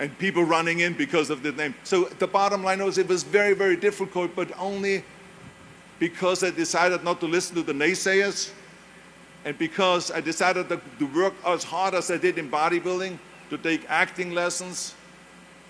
and 0.00 0.18
people 0.18 0.42
running 0.42 0.80
in 0.80 0.94
because 0.94 1.30
of 1.30 1.44
the 1.44 1.52
name. 1.52 1.76
So 1.84 2.06
the 2.06 2.26
bottom 2.26 2.64
line 2.64 2.82
was 2.82 2.98
it 2.98 3.06
was 3.06 3.22
very, 3.22 3.54
very 3.54 3.76
difficult, 3.76 4.34
but 4.34 4.50
only 4.58 5.04
because 5.98 6.44
I 6.44 6.50
decided 6.50 7.02
not 7.04 7.20
to 7.20 7.26
listen 7.26 7.56
to 7.56 7.62
the 7.62 7.72
naysayers 7.72 8.50
and 9.44 9.56
because 9.58 10.10
I 10.10 10.20
decided 10.20 10.68
to, 10.68 10.80
to 10.98 11.06
work 11.06 11.34
as 11.46 11.64
hard 11.64 11.94
as 11.94 12.10
I 12.10 12.16
did 12.16 12.38
in 12.38 12.50
bodybuilding, 12.50 13.18
to 13.50 13.58
take 13.58 13.88
acting 13.88 14.32
lessons, 14.32 14.94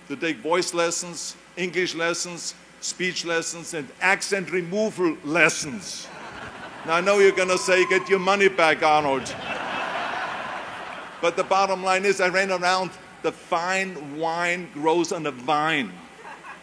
to 0.07 0.15
take 0.15 0.37
voice 0.37 0.73
lessons, 0.73 1.35
English 1.55 1.95
lessons, 1.95 2.55
speech 2.81 3.25
lessons, 3.25 3.73
and 3.73 3.87
accent 4.01 4.51
removal 4.51 5.15
lessons. 5.23 6.07
now 6.85 6.95
I 6.95 7.01
know 7.01 7.19
you're 7.19 7.31
going 7.31 7.49
to 7.49 7.57
say, 7.57 7.87
get 7.87 8.09
your 8.09 8.19
money 8.19 8.49
back, 8.49 8.83
Arnold. 8.83 9.33
but 11.21 11.37
the 11.37 11.43
bottom 11.43 11.83
line 11.83 12.05
is 12.05 12.19
I 12.19 12.29
ran 12.29 12.51
around 12.51 12.91
the 13.21 13.31
fine 13.31 14.17
wine 14.17 14.69
grows 14.73 15.11
on 15.11 15.25
a 15.25 15.31
vine. 15.31 15.91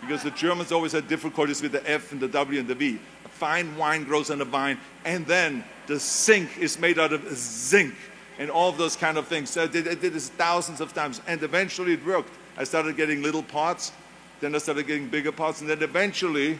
Because 0.01 0.23
the 0.23 0.31
Germans 0.31 0.73
always 0.73 0.93
had 0.93 1.09
difficulties 1.09 1.63
with 1.63 1.73
the 1.73 1.91
F 1.91 2.13
and 2.13 2.21
the 2.21 2.29
W 2.29 2.61
and 2.61 2.69
the 2.69 2.75
V. 2.75 2.99
Fine 3.39 3.77
wine 3.77 4.05
grows 4.05 4.31
on 4.31 4.41
a 4.41 4.45
vine, 4.47 4.79
and 5.05 5.27
then 5.27 5.63
the 5.87 6.01
sink 6.01 6.57
is 6.59 6.79
made 6.79 6.99
out 6.99 7.13
of 7.13 7.29
zinc 7.37 7.95
and 8.39 8.51
all 8.51 8.71
of 8.71 8.79
those 8.79 8.97
kind 8.97 9.19
of 9.19 9.29
things. 9.29 9.51
So 9.51 9.65
I 9.65 9.67
did, 9.67 9.87
I 9.89 9.95
did 9.95 10.15
this 10.15 10.31
thousands 10.31 10.81
of 10.81 10.95
times, 10.95 11.21
and 11.27 11.43
eventually 11.43 11.93
it 11.93 12.05
worked. 12.07 12.33
I 12.57 12.65
started 12.65 12.97
getting 12.97 13.23
little 13.23 13.43
pots, 13.43 13.93
then 14.41 14.55
I 14.55 14.59
started 14.59 14.87
getting 14.87 15.09
bigger 15.09 15.33
pots, 15.33 15.61
and 15.61 15.69
then 15.69 15.83
eventually, 15.83 16.59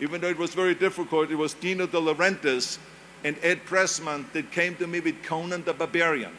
even 0.00 0.20
though 0.20 0.28
it 0.28 0.38
was 0.38 0.54
very 0.54 0.74
difficult, 0.74 1.30
it 1.30 1.36
was 1.36 1.54
Dino 1.54 1.86
De 1.86 1.98
Laurentiis 1.98 2.78
and 3.22 3.36
Ed 3.42 3.64
Pressman 3.64 4.26
that 4.32 4.50
came 4.50 4.74
to 4.76 4.86
me 4.86 4.98
with 4.98 5.22
Conan 5.22 5.64
the 5.64 5.72
Barbarian. 5.72 6.32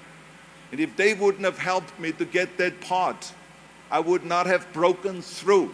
And 0.72 0.80
if 0.80 0.96
they 0.98 1.14
wouldn't 1.14 1.46
have 1.46 1.58
helped 1.58 1.98
me 2.00 2.12
to 2.14 2.26
get 2.26 2.58
that 2.58 2.80
part, 2.82 3.34
I 3.90 4.00
would 4.00 4.26
not 4.26 4.46
have 4.46 4.72
broken 4.74 5.22
through 5.22 5.74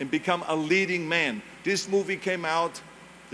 and 0.00 0.10
become 0.10 0.44
a 0.46 0.56
leading 0.56 1.08
man. 1.08 1.42
This 1.62 1.88
movie 1.88 2.16
came 2.16 2.44
out, 2.44 2.80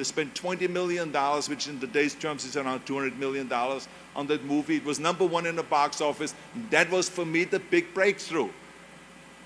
they 0.00 0.04
spent 0.04 0.32
$20 0.32 0.70
million, 0.70 1.12
which 1.12 1.68
in 1.68 1.78
today's 1.78 2.14
terms 2.14 2.46
is 2.46 2.56
around 2.56 2.86
$200 2.86 3.18
million 3.18 3.52
on 3.52 4.26
that 4.28 4.42
movie. 4.46 4.76
It 4.76 4.84
was 4.86 4.98
number 4.98 5.26
one 5.26 5.44
in 5.44 5.56
the 5.56 5.62
box 5.62 6.00
office. 6.00 6.34
That 6.70 6.90
was 6.90 7.10
for 7.10 7.26
me 7.26 7.44
the 7.44 7.58
big 7.58 7.92
breakthrough. 7.92 8.48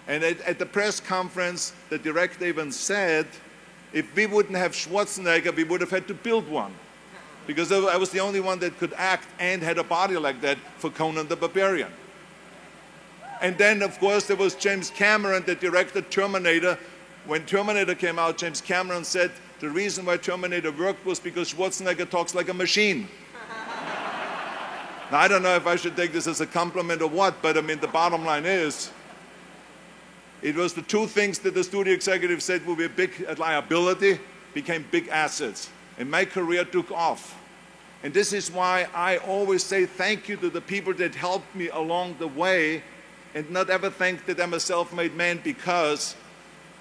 And 0.06 0.22
at, 0.22 0.40
at 0.42 0.60
the 0.60 0.66
press 0.66 1.00
conference, 1.00 1.72
the 1.90 1.98
director 1.98 2.44
even 2.44 2.70
said, 2.70 3.26
if 3.92 4.14
we 4.14 4.26
wouldn't 4.26 4.56
have 4.56 4.74
Schwarzenegger, 4.74 5.56
we 5.56 5.64
would 5.64 5.80
have 5.80 5.90
had 5.90 6.06
to 6.06 6.14
build 6.14 6.48
one 6.48 6.72
because 7.48 7.72
I 7.72 7.96
was 7.96 8.10
the 8.10 8.20
only 8.20 8.38
one 8.38 8.60
that 8.60 8.78
could 8.78 8.92
act 8.96 9.26
and 9.40 9.60
had 9.60 9.78
a 9.78 9.84
body 9.84 10.16
like 10.16 10.40
that 10.42 10.56
for 10.78 10.88
Conan 10.88 11.26
the 11.26 11.34
Barbarian. 11.34 11.90
And 13.42 13.58
then, 13.58 13.82
of 13.82 13.98
course, 13.98 14.28
there 14.28 14.36
was 14.36 14.54
James 14.54 14.88
Cameron 14.90 15.42
that 15.46 15.60
directed 15.60 16.12
Terminator. 16.12 16.78
When 17.26 17.44
Terminator 17.44 17.96
came 17.96 18.20
out, 18.20 18.38
James 18.38 18.60
Cameron 18.60 19.02
said 19.02 19.32
the 19.60 19.70
reason 19.70 20.06
why 20.06 20.16
Terminator 20.16 20.72
worked 20.72 21.04
was 21.06 21.20
because 21.20 21.52
Schwarzenegger 21.52 22.08
talks 22.08 22.34
like 22.34 22.48
a 22.48 22.54
machine. 22.54 23.08
now, 25.10 25.18
I 25.18 25.28
don't 25.28 25.42
know 25.42 25.54
if 25.54 25.66
I 25.66 25.76
should 25.76 25.96
take 25.96 26.12
this 26.12 26.26
as 26.26 26.40
a 26.40 26.46
compliment 26.46 27.02
or 27.02 27.08
what, 27.08 27.40
but 27.40 27.56
I 27.56 27.60
mean, 27.60 27.80
the 27.80 27.88
bottom 27.88 28.24
line 28.24 28.44
is 28.44 28.90
it 30.42 30.56
was 30.56 30.74
the 30.74 30.82
two 30.82 31.06
things 31.06 31.38
that 31.40 31.54
the 31.54 31.64
studio 31.64 31.94
executive 31.94 32.42
said 32.42 32.66
would 32.66 32.78
be 32.78 32.84
a 32.84 32.88
big 32.88 33.38
liability 33.38 34.18
became 34.52 34.84
big 34.90 35.08
assets 35.08 35.70
and 35.98 36.10
my 36.10 36.24
career 36.24 36.64
took 36.64 36.90
off. 36.90 37.40
And 38.02 38.12
this 38.12 38.32
is 38.32 38.50
why 38.50 38.86
I 38.94 39.16
always 39.18 39.62
say 39.62 39.86
thank 39.86 40.28
you 40.28 40.36
to 40.36 40.50
the 40.50 40.60
people 40.60 40.92
that 40.94 41.14
helped 41.14 41.54
me 41.54 41.68
along 41.68 42.16
the 42.18 42.28
way 42.28 42.82
and 43.34 43.50
not 43.50 43.70
ever 43.70 43.90
think 43.90 44.26
that 44.26 44.40
I'm 44.40 44.54
a 44.54 44.60
self-made 44.60 45.14
man 45.14 45.40
because 45.42 46.14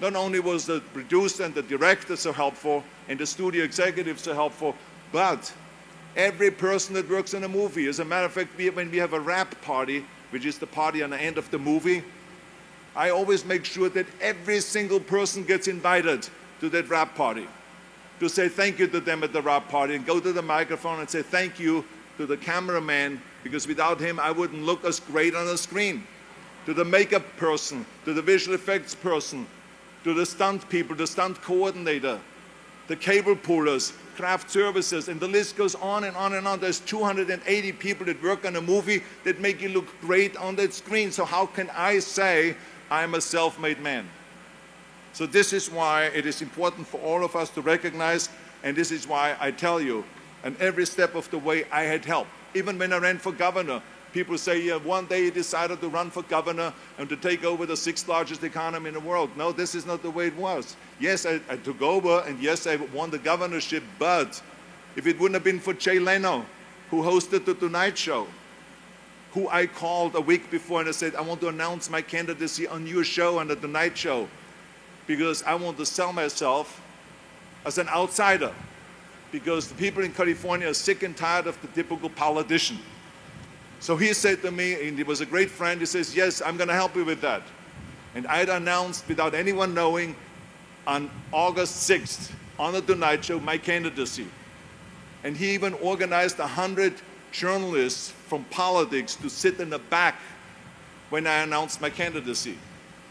not 0.02 0.16
only 0.16 0.40
was 0.40 0.66
the 0.66 0.82
producer 0.94 1.44
and 1.44 1.54
the 1.54 1.62
director 1.62 2.16
so 2.16 2.32
helpful 2.32 2.84
and 3.08 3.20
the 3.20 3.26
studio 3.26 3.64
executives 3.64 4.24
so 4.24 4.34
helpful, 4.34 4.76
but 5.12 5.54
every 6.16 6.52
person 6.52 6.94
that 6.96 7.10
works 7.10 7.34
in 7.34 7.44
a 7.44 7.48
movie. 7.48 7.88
As 7.88 8.00
a 8.00 8.06
matter 8.06 8.26
of 8.26 8.34
fact, 8.34 8.58
we, 8.58 8.70
when 8.70 8.92
we 8.92 8.98
have 8.98 9.14
a 9.14 9.20
wrap 9.20 9.60
party, 9.62 10.06
which 10.32 10.46
is 10.46 10.58
the 10.58 10.68
party 10.68 11.04
on 11.04 11.10
the 11.10 11.22
end 11.22 11.38
of 11.38 11.50
the 11.52 11.60
movie, 11.60 12.04
I 12.96 13.10
always 13.10 13.46
make 13.46 13.66
sure 13.66 13.90
that 13.90 14.06
every 14.22 14.60
single 14.60 15.00
person 15.00 15.44
gets 15.44 15.68
invited 15.68 16.28
to 16.60 16.70
that 16.70 16.90
wrap 16.90 17.16
party 17.16 17.48
to 18.20 18.30
say 18.30 18.48
thank 18.48 18.80
you 18.80 18.88
to 18.88 19.00
them 19.00 19.24
at 19.24 19.34
the 19.34 19.42
wrap 19.42 19.68
party 19.70 19.96
and 19.96 20.06
go 20.06 20.20
to 20.20 20.32
the 20.32 20.42
microphone 20.42 21.00
and 21.00 21.10
say 21.10 21.22
thank 21.22 21.60
you 21.60 21.84
to 22.18 22.26
the 22.26 22.38
cameraman 22.38 23.22
because 23.44 23.68
without 23.68 24.00
him 24.00 24.20
I 24.20 24.32
wouldn't 24.32 24.64
look 24.64 24.86
as 24.86 25.00
great 25.00 25.36
on 25.36 25.46
the 25.48 25.58
screen. 25.58 26.06
To 26.66 26.74
the 26.74 26.86
makeup 26.86 27.24
person, 27.36 27.86
to 28.06 28.14
the 28.14 28.22
visual 28.22 28.56
effects 28.56 28.96
person, 28.96 29.46
to 30.04 30.14
the 30.14 30.22
er 30.22 30.26
stunt 30.26 30.68
people, 30.70 30.96
the 30.96 31.04
er 31.04 31.08
stunt 31.08 31.42
coordinator, 31.42 32.20
the 32.88 32.96
cable 32.96 33.36
pullers, 33.36 33.94
craft 34.16 34.52
services, 34.52 35.08
and 35.08 35.20
the 35.20 35.28
list 35.28 35.56
goes 35.56 35.76
on 35.76 36.04
and 36.04 36.16
on 36.16 36.34
and 36.34 36.48
on. 36.48 36.60
There's 36.60 36.80
280 36.82 37.72
people 37.74 38.06
that 38.08 38.22
work 38.22 38.46
on 38.46 38.56
a 38.56 38.62
movie 38.62 39.04
that 39.24 39.40
make 39.40 39.62
you 39.62 39.70
look 39.70 39.88
great 40.02 40.36
on 40.38 40.56
that 40.58 40.74
screen. 40.74 41.12
So 41.12 41.26
how 41.26 41.46
can 41.46 41.70
I 41.72 42.00
say 42.00 42.56
I'm 42.92 43.16
a 43.16 43.22
self-made 43.22 43.80
man? 43.80 44.08
So 45.14 45.26
this 45.26 45.54
is 45.54 45.70
why 45.70 46.06
it 46.06 46.26
is 46.26 46.42
important 46.42 46.88
for 46.88 47.00
all 47.02 47.24
of 47.24 47.36
us 47.36 47.50
to 47.52 47.62
recognize, 47.62 48.30
and 48.64 48.76
this 48.76 48.92
is 48.92 49.08
why 49.08 49.36
I 49.40 49.52
tell 49.52 49.80
you, 49.80 50.04
and 50.44 50.58
every 50.58 50.86
step 50.86 51.16
of 51.16 51.30
the 51.30 51.38
way 51.38 51.66
I 51.72 51.84
had 51.84 52.04
help. 52.04 52.28
Even 52.56 52.78
when 52.78 52.92
I 52.92 52.98
ran 52.98 53.18
for 53.20 53.32
governor, 53.32 53.82
people 54.14 54.38
say, 54.38 54.62
yeah, 54.62 54.78
one 54.78 55.06
day 55.08 55.26
he 55.26 55.32
decided 55.32 55.82
to 55.82 55.90
run 55.90 56.10
for 56.12 56.24
governor 56.24 56.72
and 56.98 57.10
to 57.10 57.18
take 57.18 57.44
over 57.44 57.66
the 57.66 57.76
sixth 57.76 58.08
largest 58.08 58.44
economy 58.44 58.88
in 58.88 58.94
the 58.94 59.00
world. 59.00 59.36
No, 59.36 59.52
this 59.52 59.76
is 59.76 59.86
not 59.86 60.02
the 60.02 60.12
way 60.12 60.28
it 60.28 60.36
was. 60.36 60.76
Yes, 61.00 61.26
I, 61.26 61.42
I 61.50 61.58
took 61.58 61.82
over, 61.82 62.24
and 62.28 62.40
yes, 62.40 62.68
I 62.68 62.76
won 62.76 63.10
the 63.10 63.18
governorship, 63.18 63.84
but 64.00 64.42
if 64.96 65.08
it 65.08 65.20
wouldn't 65.20 65.34
have 65.34 65.44
been 65.44 65.60
for 65.60 65.74
Jay 65.74 66.00
Leno, 66.00 66.46
who 66.90 67.02
hosted 67.02 67.46
the 67.46 67.56
Tonight 67.56 67.98
Show, 67.98 68.28
who 69.34 69.50
I 69.50 69.66
called 69.66 70.16
a 70.16 70.22
week 70.22 70.52
before 70.52 70.80
and 70.80 70.88
I 70.88 70.92
said, 70.92 71.16
I 71.16 71.22
want 71.22 71.42
to 71.42 71.48
announce 71.48 71.90
my 71.90 72.02
candidacy 72.02 72.68
on 72.68 72.86
your 72.86 73.04
show, 73.04 73.40
on 73.40 73.48
the 73.48 73.56
Tonight 73.56 73.98
Show 73.98 74.30
because 75.08 75.44
I 75.44 75.56
want 75.56 75.78
to 75.78 75.86
sell 75.86 76.14
myself 76.14 76.82
as 77.66 77.78
an 77.78 77.90
outsider. 77.90 78.54
because 79.34 79.68
the 79.68 79.74
people 79.74 80.04
in 80.04 80.14
California 80.14 80.70
are 80.70 80.76
sick 80.76 81.02
and 81.02 81.18
tired 81.18 81.48
of 81.48 81.60
the 81.64 81.68
typical 81.70 82.08
politician. 82.08 82.78
So 83.84 83.98
he 83.98 84.14
said 84.14 84.42
to 84.44 84.50
me, 84.50 84.88
and 84.88 84.98
he 84.98 85.04
was 85.04 85.20
a 85.20 85.26
great 85.26 85.52
friend, 85.52 85.78
he 85.82 85.86
says, 85.86 86.16
yes, 86.16 86.42
I'm 86.42 86.56
going 86.56 86.70
to 86.70 86.74
help 86.74 86.96
you 86.96 87.04
with 87.04 87.20
that. 87.20 87.42
And 88.16 88.26
I 88.28 88.38
had 88.38 88.48
announced, 88.48 89.06
without 89.10 89.36
anyone 89.36 89.74
knowing, 89.74 90.16
on 90.88 91.12
August 91.34 91.90
6th, 91.90 92.32
on 92.58 92.72
the 92.72 92.82
Tonight 92.82 93.26
Show, 93.26 93.42
my 93.42 93.58
candidacy. 93.58 94.28
And 95.26 95.36
he 95.36 95.54
even 95.54 95.74
organized 95.74 96.40
100 96.40 96.94
journalists 97.34 98.12
from 98.28 98.46
politics 98.46 99.18
to 99.18 99.30
sit 99.30 99.60
in 99.60 99.70
the 99.70 99.80
back 99.80 100.16
when 101.10 101.28
I 101.28 101.40
announced 101.40 101.82
my 101.82 101.90
candidacy. 101.90 102.58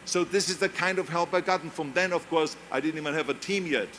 So 0.07 0.25
this 0.25 0.49
is 0.49 0.57
the 0.57 0.71
kind 0.71 0.99
of 0.99 1.07
help 1.07 1.35
I 1.35 1.43
got. 1.43 1.63
And 1.63 1.71
from 1.71 1.93
then, 1.93 2.15
of 2.15 2.27
course, 2.31 2.57
I 2.71 2.81
didn't 2.81 2.99
even 2.99 3.13
have 3.13 3.29
a 3.29 3.35
team 3.35 3.67
yet. 3.67 3.91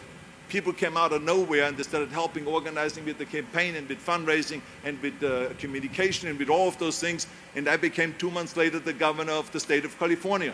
People 0.53 0.71
came 0.71 0.97
out 0.97 1.11
of 1.13 1.23
nowhere 1.23 1.63
and 1.63 1.75
they 1.75 1.81
started 1.81 2.09
helping 2.09 2.45
organizing 2.45 3.03
with 3.05 3.17
the 3.17 3.25
campaign 3.25 3.75
and 3.75 3.89
with 3.89 3.97
fundraising 4.05 4.61
and 4.85 5.01
with 5.01 5.23
uh, 5.23 5.51
communication 5.57 6.29
and 6.29 6.37
with 6.37 6.47
all 6.47 6.67
of 6.67 6.77
those 6.77 6.99
things. 6.99 7.25
And 7.55 7.67
I 7.67 7.75
became 7.75 8.13
two 8.19 8.29
months 8.29 8.55
later 8.55 8.77
the 8.77 8.93
governor 8.93 9.31
of 9.31 9.51
the 9.51 9.59
state 9.59 9.83
of 9.83 9.97
California. 9.97 10.53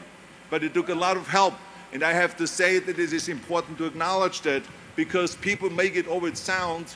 But 0.49 0.63
it 0.63 0.73
took 0.73 0.87
a 0.87 0.95
lot 0.95 1.17
of 1.17 1.27
help. 1.27 1.53
And 1.91 2.01
I 2.01 2.13
have 2.13 2.37
to 2.37 2.47
say 2.47 2.79
that 2.79 2.97
it 2.97 3.11
is 3.11 3.27
important 3.27 3.77
to 3.79 3.85
acknowledge 3.87 4.39
that 4.43 4.63
because 4.95 5.35
people 5.35 5.69
make 5.69 5.97
it 5.97 6.07
always 6.07 6.39
sound 6.39 6.95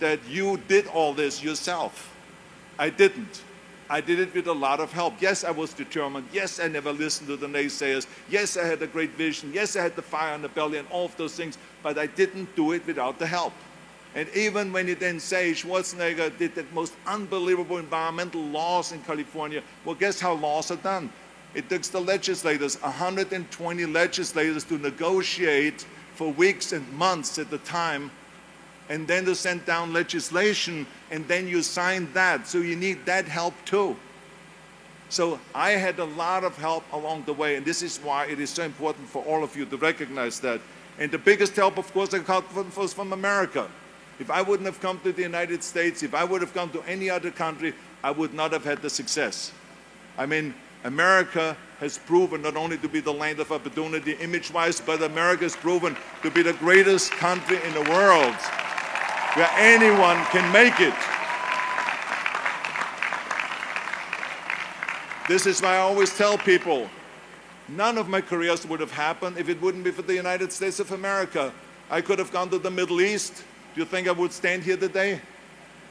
that 0.00 0.18
you 0.28 0.60
did 0.66 0.88
all 0.88 1.14
this 1.14 1.40
yourself. 1.40 2.12
I 2.80 2.90
didn't. 2.90 3.44
I 3.90 4.00
did 4.00 4.18
it 4.18 4.34
with 4.34 4.46
a 4.46 4.52
lot 4.52 4.80
of 4.80 4.92
help. 4.92 5.20
Yes, 5.20 5.44
I 5.44 5.50
was 5.50 5.74
determined. 5.74 6.26
Yes, 6.32 6.58
I 6.58 6.68
never 6.68 6.92
listened 6.92 7.28
to 7.28 7.36
the 7.36 7.46
naysayers. 7.46 8.06
Yes, 8.30 8.56
I 8.56 8.64
had 8.64 8.82
a 8.82 8.86
great 8.86 9.10
vision. 9.10 9.52
Yes, 9.52 9.76
I 9.76 9.82
had 9.82 9.94
the 9.94 10.02
fire 10.02 10.34
in 10.34 10.42
the 10.42 10.48
belly 10.48 10.78
and 10.78 10.88
all 10.88 11.04
of 11.04 11.16
those 11.16 11.34
things, 11.34 11.58
but 11.82 11.98
I 11.98 12.06
didn't 12.06 12.54
do 12.56 12.72
it 12.72 12.86
without 12.86 13.18
the 13.18 13.26
help. 13.26 13.52
And 14.14 14.28
even 14.34 14.72
when 14.72 14.88
you 14.88 14.94
then 14.94 15.20
say 15.20 15.52
Schwarzenegger 15.52 16.36
did 16.38 16.54
the 16.54 16.64
most 16.72 16.94
unbelievable 17.06 17.78
environmental 17.78 18.42
laws 18.42 18.92
in 18.92 19.02
California, 19.02 19.62
well, 19.84 19.96
guess 19.96 20.20
how 20.20 20.34
laws 20.34 20.70
are 20.70 20.76
done? 20.76 21.12
It 21.54 21.68
takes 21.68 21.88
the 21.88 22.00
legislators, 22.00 22.80
120 22.80 23.86
legislators, 23.86 24.64
to 24.64 24.78
negotiate 24.78 25.84
for 26.14 26.32
weeks 26.32 26.72
and 26.72 26.90
months 26.92 27.38
at 27.38 27.50
the 27.50 27.58
time 27.58 28.10
and 28.88 29.06
then 29.08 29.24
to 29.24 29.34
send 29.34 29.64
down 29.64 29.92
legislation, 29.92 30.86
and 31.14 31.28
then 31.28 31.46
you 31.46 31.62
sign 31.62 32.12
that. 32.12 32.48
So 32.48 32.58
you 32.58 32.74
need 32.74 33.06
that 33.06 33.26
help 33.26 33.54
too. 33.64 33.94
So 35.10 35.38
I 35.54 35.70
had 35.70 36.00
a 36.00 36.04
lot 36.04 36.42
of 36.42 36.56
help 36.56 36.82
along 36.92 37.22
the 37.22 37.32
way, 37.32 37.54
and 37.54 37.64
this 37.64 37.82
is 37.82 37.98
why 37.98 38.26
it 38.26 38.40
is 38.40 38.50
so 38.50 38.64
important 38.64 39.08
for 39.08 39.22
all 39.22 39.44
of 39.44 39.54
you 39.54 39.64
to 39.66 39.76
recognize 39.76 40.40
that. 40.40 40.60
And 40.98 41.12
the 41.12 41.18
biggest 41.18 41.54
help, 41.54 41.78
of 41.78 41.92
course, 41.92 42.12
I 42.14 42.18
got 42.18 42.44
was 42.76 42.92
from 42.92 43.12
America. 43.12 43.70
If 44.18 44.28
I 44.28 44.42
wouldn't 44.42 44.66
have 44.66 44.80
come 44.80 44.98
to 45.04 45.12
the 45.12 45.22
United 45.22 45.62
States, 45.62 46.02
if 46.02 46.14
I 46.14 46.24
would 46.24 46.40
have 46.40 46.52
come 46.52 46.70
to 46.70 46.82
any 46.82 47.10
other 47.10 47.30
country, 47.30 47.74
I 48.02 48.10
would 48.10 48.34
not 48.34 48.50
have 48.50 48.64
had 48.64 48.82
the 48.82 48.90
success. 48.90 49.52
I 50.18 50.26
mean, 50.26 50.52
America 50.82 51.56
has 51.78 51.96
proven 51.96 52.42
not 52.42 52.56
only 52.56 52.78
to 52.78 52.88
be 52.88 52.98
the 52.98 53.14
land 53.14 53.38
of 53.38 53.52
opportunity 53.52 54.14
image-wise, 54.14 54.80
but 54.80 55.00
America 55.00 55.44
has 55.44 55.54
proven 55.54 55.96
to 56.22 56.30
be 56.32 56.42
the 56.42 56.54
greatest 56.54 57.12
country 57.12 57.60
in 57.62 57.72
the 57.72 57.88
world 57.92 58.34
where 59.34 59.50
anyone 59.56 60.16
can 60.26 60.50
make 60.52 60.80
it. 60.80 60.94
This 65.26 65.46
is 65.46 65.60
why 65.60 65.76
I 65.76 65.78
always 65.78 66.16
tell 66.16 66.38
people, 66.38 66.88
none 67.68 67.98
of 67.98 68.08
my 68.08 68.20
careers 68.20 68.66
would 68.66 68.80
have 68.80 68.92
happened 68.92 69.38
if 69.38 69.48
it 69.48 69.60
wouldn't 69.60 69.82
be 69.82 69.90
for 69.90 70.02
the 70.02 70.14
United 70.14 70.52
States 70.52 70.80
of 70.80 70.92
America. 70.92 71.52
I 71.90 72.00
could 72.00 72.18
have 72.18 72.30
gone 72.30 72.50
to 72.50 72.58
the 72.58 72.70
Middle 72.70 73.00
East. 73.00 73.42
Do 73.74 73.80
you 73.80 73.86
think 73.86 74.06
I 74.06 74.12
would 74.12 74.32
stand 74.32 74.62
here 74.62 74.76
today? 74.76 75.20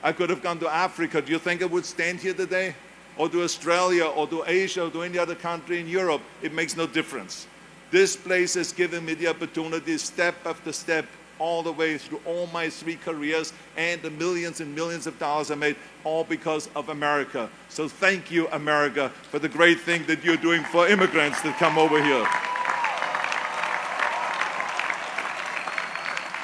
I 0.03 0.11
could 0.11 0.29
have 0.29 0.41
gone 0.41 0.59
to 0.59 0.69
Africa. 0.69 1.21
Do 1.21 1.31
you 1.31 1.39
think 1.39 1.61
I 1.61 1.65
would 1.65 1.85
stand 1.85 2.19
here 2.19 2.33
today? 2.33 2.75
Or 3.17 3.27
to 3.29 3.43
Australia, 3.43 4.05
or 4.05 4.27
to 4.27 4.43
Asia, 4.47 4.85
or 4.85 4.89
to 4.91 5.01
any 5.01 5.17
other 5.17 5.35
country 5.35 5.79
in 5.79 5.87
Europe. 5.87 6.21
It 6.41 6.53
makes 6.53 6.77
no 6.77 6.87
difference. 6.87 7.47
This 7.91 8.15
place 8.15 8.53
has 8.53 8.71
given 8.71 9.05
me 9.05 9.13
the 9.15 9.27
opportunity, 9.27 9.97
step 9.97 10.35
after 10.45 10.71
step, 10.71 11.05
all 11.43 11.61
the 11.61 11.73
way 11.73 11.97
through 11.97 12.21
all 12.25 12.47
my 12.53 12.69
three 12.69 12.95
careers 12.95 13.51
and 13.75 14.01
the 14.01 14.09
millions 14.11 14.61
and 14.61 14.73
millions 14.73 15.07
of 15.07 15.19
dollars 15.19 15.51
I 15.51 15.55
made, 15.55 15.75
all 16.05 16.23
because 16.23 16.69
of 16.73 16.87
America. 16.87 17.49
So 17.67 17.89
thank 17.89 18.31
you, 18.31 18.47
America, 18.53 19.09
for 19.29 19.39
the 19.39 19.49
great 19.49 19.81
thing 19.81 20.05
that 20.05 20.23
you're 20.23 20.37
doing 20.37 20.63
for 20.63 20.87
immigrants 20.87 21.41
that 21.41 21.57
come 21.57 21.77
over 21.77 22.01
here. 22.01 22.25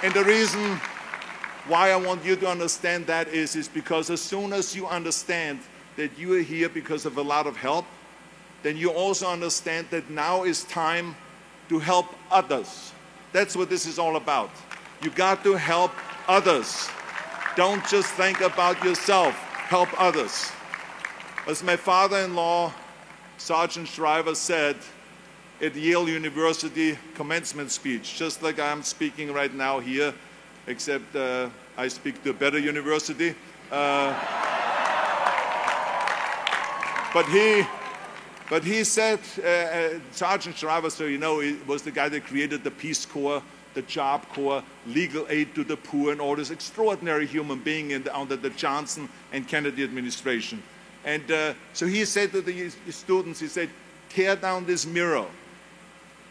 And 0.03 0.13
the 0.13 0.25
reason 0.25 0.75
why 1.69 1.91
I 1.91 1.95
want 1.95 2.25
you 2.25 2.35
to 2.35 2.47
understand 2.47 3.07
that 3.07 3.29
is, 3.29 3.55
is 3.55 3.69
because 3.69 4.09
as 4.09 4.21
soon 4.21 4.51
as 4.51 4.75
you 4.75 4.85
understand 4.85 5.59
that 5.95 6.11
you 6.19 6.33
are 6.33 6.41
here 6.41 6.67
because 6.67 7.05
of 7.05 7.17
a 7.17 7.21
lot 7.21 7.47
of 7.47 7.55
help, 7.55 7.85
then 8.63 8.75
you 8.75 8.89
also 8.89 9.29
understand 9.29 9.87
that 9.91 10.09
now 10.09 10.43
is 10.43 10.65
time 10.65 11.15
to 11.69 11.79
help 11.79 12.07
others. 12.29 12.91
That's 13.31 13.55
what 13.55 13.69
this 13.69 13.85
is 13.85 13.97
all 13.97 14.17
about. 14.17 14.49
You 15.01 15.09
got 15.11 15.43
to 15.45 15.53
help 15.53 15.93
others. 16.27 16.89
Don't 17.55 17.85
just 17.87 18.09
think 18.15 18.41
about 18.41 18.83
yourself. 18.83 19.33
Help 19.33 19.89
others. 19.97 20.51
As 21.47 21.63
my 21.63 21.77
father-in-law, 21.77 22.73
Sargent 23.37 23.87
Shriver, 23.87 24.35
said 24.35 24.75
at 25.61 25.73
Yale 25.73 26.09
University 26.09 26.97
commencement 27.15 27.71
speech, 27.71 28.17
just 28.17 28.43
like 28.43 28.59
I'm 28.59 28.83
speaking 28.83 29.31
right 29.31 29.53
now 29.53 29.79
here, 29.79 30.13
except 30.67 31.15
uh, 31.15 31.49
I 31.77 31.87
speak 31.87 32.21
to 32.23 32.31
a 32.31 32.33
better 32.33 32.59
university. 32.59 33.35
Uh, 33.71 34.13
but 37.13 37.25
he, 37.27 37.63
but 38.49 38.65
he 38.65 38.83
said, 38.83 39.19
uh, 39.41 39.47
uh 39.47 39.99
Sargent 40.11 40.57
Shriver, 40.57 40.89
so 40.89 41.05
you 41.05 41.17
know, 41.17 41.39
he 41.39 41.57
was 41.65 41.83
the 41.83 41.91
guy 41.91 42.09
that 42.09 42.25
created 42.25 42.65
the 42.65 42.71
Peace 42.71 43.05
Corps 43.05 43.41
the 43.73 43.81
Job 43.83 44.27
Corps, 44.29 44.63
legal 44.87 45.25
aid 45.29 45.53
to 45.55 45.63
the 45.63 45.77
poor, 45.77 46.11
and 46.11 46.19
all 46.19 46.35
this 46.35 46.49
extraordinary 46.49 47.25
human 47.25 47.59
being 47.59 47.89
the, 47.89 48.15
under 48.15 48.35
the 48.35 48.49
Johnson 48.51 49.09
and 49.31 49.47
Kennedy 49.47 49.83
administration. 49.83 50.61
And 51.05 51.31
uh, 51.31 51.53
so 51.73 51.85
he 51.85 52.05
said 52.05 52.31
to 52.31 52.41
the 52.41 52.69
students, 52.89 53.39
he 53.39 53.47
said, 53.47 53.69
tear 54.09 54.35
down 54.35 54.65
this 54.65 54.85
mirror. 54.85 55.25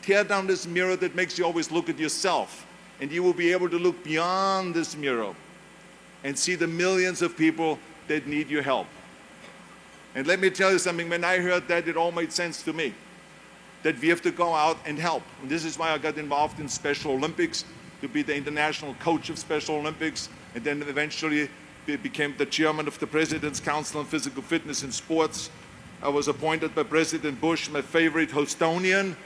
Tear 0.03 0.25
down 0.25 0.47
this 0.47 0.67
mirror 0.67 0.97
that 0.97 1.15
makes 1.15 1.39
you 1.39 1.45
always 1.45 1.71
look 1.71 1.89
at 1.89 1.99
yourself. 1.99 2.67
And 3.01 3.11
you 3.13 3.23
will 3.23 3.33
be 3.33 3.53
able 3.53 3.69
to 3.71 3.79
look 3.79 4.03
beyond 4.03 4.75
this 4.75 4.97
mirror 4.97 5.35
and 6.25 6.37
see 6.37 6.57
the 6.57 6.67
millions 6.67 7.23
of 7.23 7.37
people 7.37 7.79
that 8.09 8.27
need 8.27 8.51
your 8.51 8.63
help. 8.63 8.89
And 10.15 10.27
let 10.27 10.41
me 10.41 10.51
tell 10.51 10.73
you 10.73 10.79
something, 10.79 11.09
when 11.09 11.23
I 11.23 11.39
heard 11.39 11.69
that, 11.69 11.87
it 11.87 11.97
all 11.97 12.11
made 12.11 12.33
sense 12.33 12.63
to 12.65 12.73
me 12.73 12.93
that 13.83 13.99
we 14.01 14.09
have 14.09 14.23
to 14.23 14.31
go 14.31 14.55
out 14.55 14.79
and 14.85 14.99
help. 14.99 15.23
And 15.43 15.51
this 15.51 15.65
is 15.65 15.79
why 15.79 15.91
I 15.91 15.99
got 15.99 16.19
involved 16.19 16.61
in 16.61 16.69
Special 16.69 17.13
Olympics, 17.13 17.65
to 18.01 18.09
be 18.09 18.23
the 18.23 18.35
international 18.35 18.95
coach 18.95 19.31
of 19.31 19.39
Special 19.39 19.77
Olympics, 19.77 20.29
and 20.55 20.65
then 20.65 20.83
eventually 20.83 21.49
became 21.87 22.35
the 22.37 22.47
chairman 22.47 22.87
of 22.87 22.99
the 22.99 23.07
President's 23.07 23.61
Council 23.61 24.01
on 24.01 24.07
Physical 24.07 24.43
Fitness 24.43 24.83
and 24.83 24.93
Sports. 24.93 25.51
I 26.03 26.09
was 26.09 26.29
appointed 26.29 26.75
by 26.75 26.83
President 26.83 27.41
Bush, 27.41 27.71
my 27.71 27.83
favorite 27.83 28.31
Houstonian, 28.31 29.17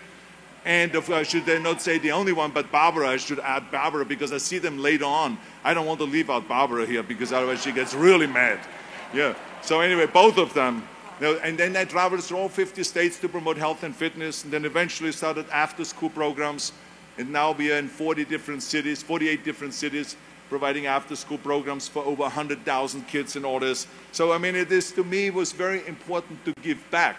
and 0.65 0.95
if 0.95 1.11
I 1.11 1.25
should 1.25 1.47
not 1.62 1.83
say 1.83 1.99
the 1.99 2.12
only 2.12 2.33
one, 2.33 2.53
but 2.53 2.71
Barbara, 2.71 3.09
I 3.09 3.17
should 3.17 3.41
add 3.41 3.71
Barbara 3.73 4.05
because 4.05 4.33
I 4.33 4.38
see 4.38 4.59
them 4.59 4.79
later 4.79 5.07
on. 5.07 5.37
I 5.65 5.75
don't 5.75 5.87
want 5.87 5.99
to 5.99 6.07
leave 6.07 6.31
out 6.31 6.47
Barbara 6.47 6.87
here 6.87 7.03
because 7.03 7.33
otherwise 7.33 7.62
she 7.62 7.73
gets 7.73 7.95
really 7.95 8.29
mad. 8.29 8.61
Yeah. 9.12 9.35
So 9.61 9.81
anyway, 9.81 10.07
both 10.07 10.38
of 10.38 10.55
them 10.55 10.87
and 11.23 11.57
then 11.57 11.77
I 11.77 11.85
traveled 11.85 12.25
through 12.25 12.39
all 12.39 12.49
50 12.49 12.83
states 12.83 13.19
to 13.21 13.29
promote 13.29 13.57
health 13.57 13.85
and 13.85 13.95
fitness, 13.95 14.43
and 14.43 14.53
then 14.53 14.65
eventually 14.65 15.13
started 15.13 15.49
after-school 15.51 16.11
programs. 16.11 16.73
And 17.17 17.31
now 17.31 17.53
we 17.53 17.71
are 17.73 17.77
in 17.77 17.87
40 17.87 18.25
different 18.25 18.63
cities, 18.63 19.03
48 19.05 19.45
different 19.45 19.73
cities, 19.73 20.17
providing 20.49 20.87
after-school 20.87 21.39
programs 21.39 21.87
for 21.87 22.03
over 22.05 22.23
100,000 22.23 23.07
kids 23.07 23.37
all 23.37 23.61
this. 23.61 23.87
So, 24.11 24.33
I 24.33 24.39
mean, 24.39 24.57
it 24.57 24.73
is, 24.73 24.91
to 24.93 25.05
me, 25.05 25.31
was 25.31 25.53
very 25.53 25.87
important 25.87 26.45
to 26.45 26.55
give 26.61 26.91
back. 26.91 27.17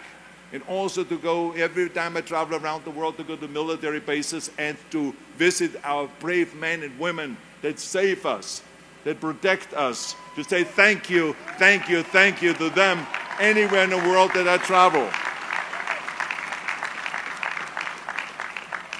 And 0.52 0.62
also 0.64 1.02
to 1.02 1.16
go, 1.16 1.52
every 1.52 1.88
time 1.88 2.16
I 2.16 2.20
travel 2.20 2.58
around 2.58 2.84
the 2.84 2.90
world, 2.90 3.16
to 3.16 3.24
go 3.24 3.36
to 3.36 3.48
military 3.48 4.00
bases 4.00 4.50
and 4.58 4.76
to 4.90 5.14
visit 5.38 5.80
our 5.82 6.08
brave 6.20 6.54
men 6.54 6.82
and 6.82 6.96
women 6.98 7.38
that 7.62 7.78
save 7.78 8.26
us, 8.26 8.62
that 9.04 9.18
protect 9.18 9.72
us, 9.72 10.14
to 10.36 10.44
say 10.44 10.62
thank 10.62 11.08
you, 11.08 11.34
thank 11.58 11.88
you, 11.88 12.02
thank 12.02 12.42
you 12.42 12.52
to 12.54 12.68
them 12.70 13.06
anywhere 13.40 13.84
in 13.84 13.90
the 13.90 13.98
world 13.98 14.32
that 14.34 14.48
I 14.48 14.58
travel. 14.58 15.08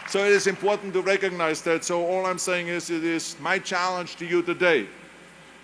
So 0.09 0.25
it 0.25 0.33
is 0.33 0.47
important 0.47 0.93
to 0.95 1.03
recognize 1.03 1.63
that. 1.63 1.85
So 1.85 2.07
all 2.07 2.27
I'm 2.27 2.39
saying 2.39 2.69
is 2.69 2.89
it 2.89 3.03
is 3.03 3.37
my 3.41 3.59
challenge 3.59 4.17
to 4.17 4.27
you 4.27 4.43
today 4.43 4.87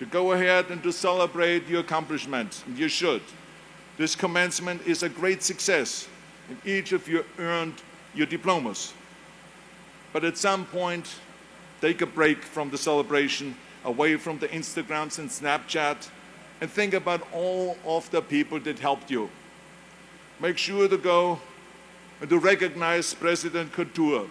to 0.01 0.07
go 0.07 0.33
ahead 0.33 0.71
and 0.71 0.83
to 0.83 0.93
celebrate 0.93 1.69
your 1.69 1.81
accomplishments. 1.81 2.65
You 2.75 2.89
should. 2.89 3.23
This 3.97 4.17
commencement 4.17 4.87
is 4.87 5.03
a 5.03 5.09
great 5.09 5.43
success 5.43 6.09
and 6.49 6.59
each 6.67 6.93
of 6.93 7.07
you 7.07 7.25
earned 7.39 7.75
your 8.15 8.27
diplomas. 8.27 8.93
But 10.13 10.25
at 10.25 10.37
some 10.37 10.65
point, 10.67 11.17
take 11.81 12.03
a 12.03 12.07
break 12.07 12.43
from 12.43 12.71
the 12.71 12.79
celebration 12.79 13.55
away 13.85 14.17
from 14.17 14.39
the 14.39 14.49
Instagrams 14.49 15.19
and 15.19 15.31
Snapchat, 15.31 16.09
and 16.61 16.71
think 16.71 16.95
about 16.95 17.27
all 17.33 17.77
of 17.85 18.11
the 18.11 18.21
people 18.21 18.61
that 18.61 18.79
helped 18.79 19.11
you. 19.11 19.31
Make 20.41 20.59
sure 20.59 20.89
to 20.89 20.99
go 20.99 21.41
and 22.21 22.29
to 22.29 22.39
recognize 22.39 23.15
President 23.15 23.73
Khator 23.73 24.29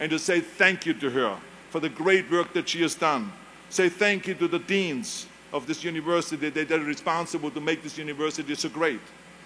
and 0.00 0.10
to 0.10 0.18
say 0.18 0.40
thank 0.40 0.86
you 0.86 0.94
to 0.94 1.10
her 1.10 1.36
for 1.70 1.80
the 1.80 1.88
great 1.88 2.30
work 2.30 2.52
that 2.52 2.68
she 2.68 2.82
has 2.82 2.94
done. 2.94 3.32
Say 3.70 3.88
thank 3.88 4.26
you 4.26 4.34
to 4.34 4.48
the 4.48 4.58
deans 4.58 5.26
of 5.52 5.66
this 5.66 5.84
university 5.84 6.50
that 6.50 6.70
are 6.70 6.80
responsible 6.80 7.50
to 7.50 7.60
make 7.60 7.82
this 7.82 7.98
university 7.98 8.54
so 8.54 8.68
great. 8.68 9.00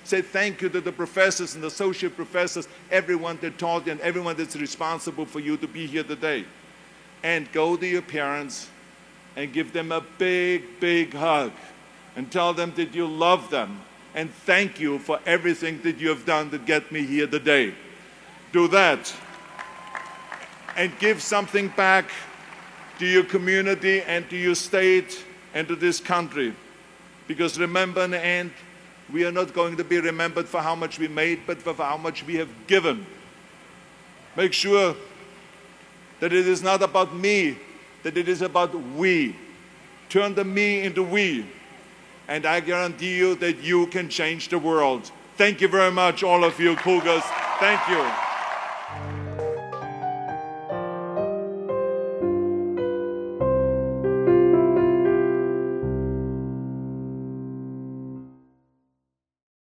Say 0.05 0.21
thank 0.21 0.63
you 0.63 0.69
to 0.69 0.81
the 0.81 0.93
professors 0.93 1.55
and 1.55 1.65
associate 1.65 2.17
professors, 2.17 2.67
everyone 2.91 3.39
that 3.41 3.57
taught 3.59 3.87
you 3.87 3.93
and 3.93 4.01
everyone 4.01 4.37
that's 4.37 4.57
responsible 4.57 5.27
for 5.27 5.39
you 5.39 5.57
to 5.57 5.69
be 5.69 5.87
here 5.87 6.03
today. 6.03 6.45
And 7.23 7.51
go 7.53 7.77
to 7.77 7.87
your 7.87 8.03
parents 8.03 8.69
and 9.37 9.53
give 9.53 9.73
them 9.73 9.93
a 9.93 10.01
big, 10.19 10.81
big 10.81 11.15
hug 11.15 11.53
and 12.17 12.31
tell 12.31 12.53
them 12.53 12.73
that 12.77 12.95
you 12.95 13.07
love 13.07 13.51
them 13.51 13.81
and 14.15 14.31
thank 14.31 14.79
you 14.79 14.99
for 14.99 15.19
everything 15.25 15.81
that 15.83 15.99
you 15.99 16.09
have 16.09 16.27
done 16.27 16.51
to 16.51 16.59
get 16.59 16.93
me 16.93 17.05
here 17.05 17.27
today. 17.27 17.75
Do 18.53 18.69
that 18.69 19.13
and 20.77 20.97
give 20.99 21.23
something 21.23 21.69
back 21.69 22.11
to 22.99 23.07
your 23.07 23.25
community 23.25 24.03
and 24.03 24.29
to 24.31 24.37
your 24.37 24.55
state 24.55 25.25
and 25.55 25.67
to 25.69 25.77
this 25.77 26.01
country. 26.01 26.55
Because 27.27 27.59
remember 27.59 28.03
in 28.03 28.11
the 28.11 28.25
end, 28.25 28.53
we 29.11 29.25
are 29.25 29.33
not 29.33 29.53
going 29.53 29.77
to 29.77 29.85
be 29.85 30.01
remembered 30.01 30.49
for 30.49 30.61
how 30.61 30.75
much 30.75 30.99
we 30.99 31.09
made, 31.09 31.41
but 31.47 31.59
for 31.59 31.75
how 31.75 31.97
much 31.97 32.25
we 32.25 32.37
have 32.37 32.51
given. 32.67 33.07
Make 34.37 34.53
sure 34.53 34.95
that 36.21 36.33
it 36.33 36.47
is 36.47 36.63
not 36.63 36.83
about 36.83 37.15
me, 37.15 37.59
that 38.03 38.17
it 38.17 38.29
is 38.29 38.43
about 38.43 38.75
we. 38.75 39.37
Turn 40.09 40.35
the 40.35 40.45
me 40.45 40.83
into 40.83 41.03
we. 41.03 41.47
And 42.29 42.47
I 42.47 42.61
guarantee 42.61 43.17
you 43.17 43.35
that 43.37 43.63
you 43.63 43.87
can 43.89 44.09
change 44.09 44.49
the 44.49 44.59
world. 44.59 45.11
Thank 45.37 45.61
you 45.61 45.69
very 45.69 45.91
much, 45.91 46.23
all 46.23 46.45
of 46.45 46.59
you 46.61 46.77
Cougars. 46.77 47.25
Thank 47.59 47.89
you. 47.89 48.32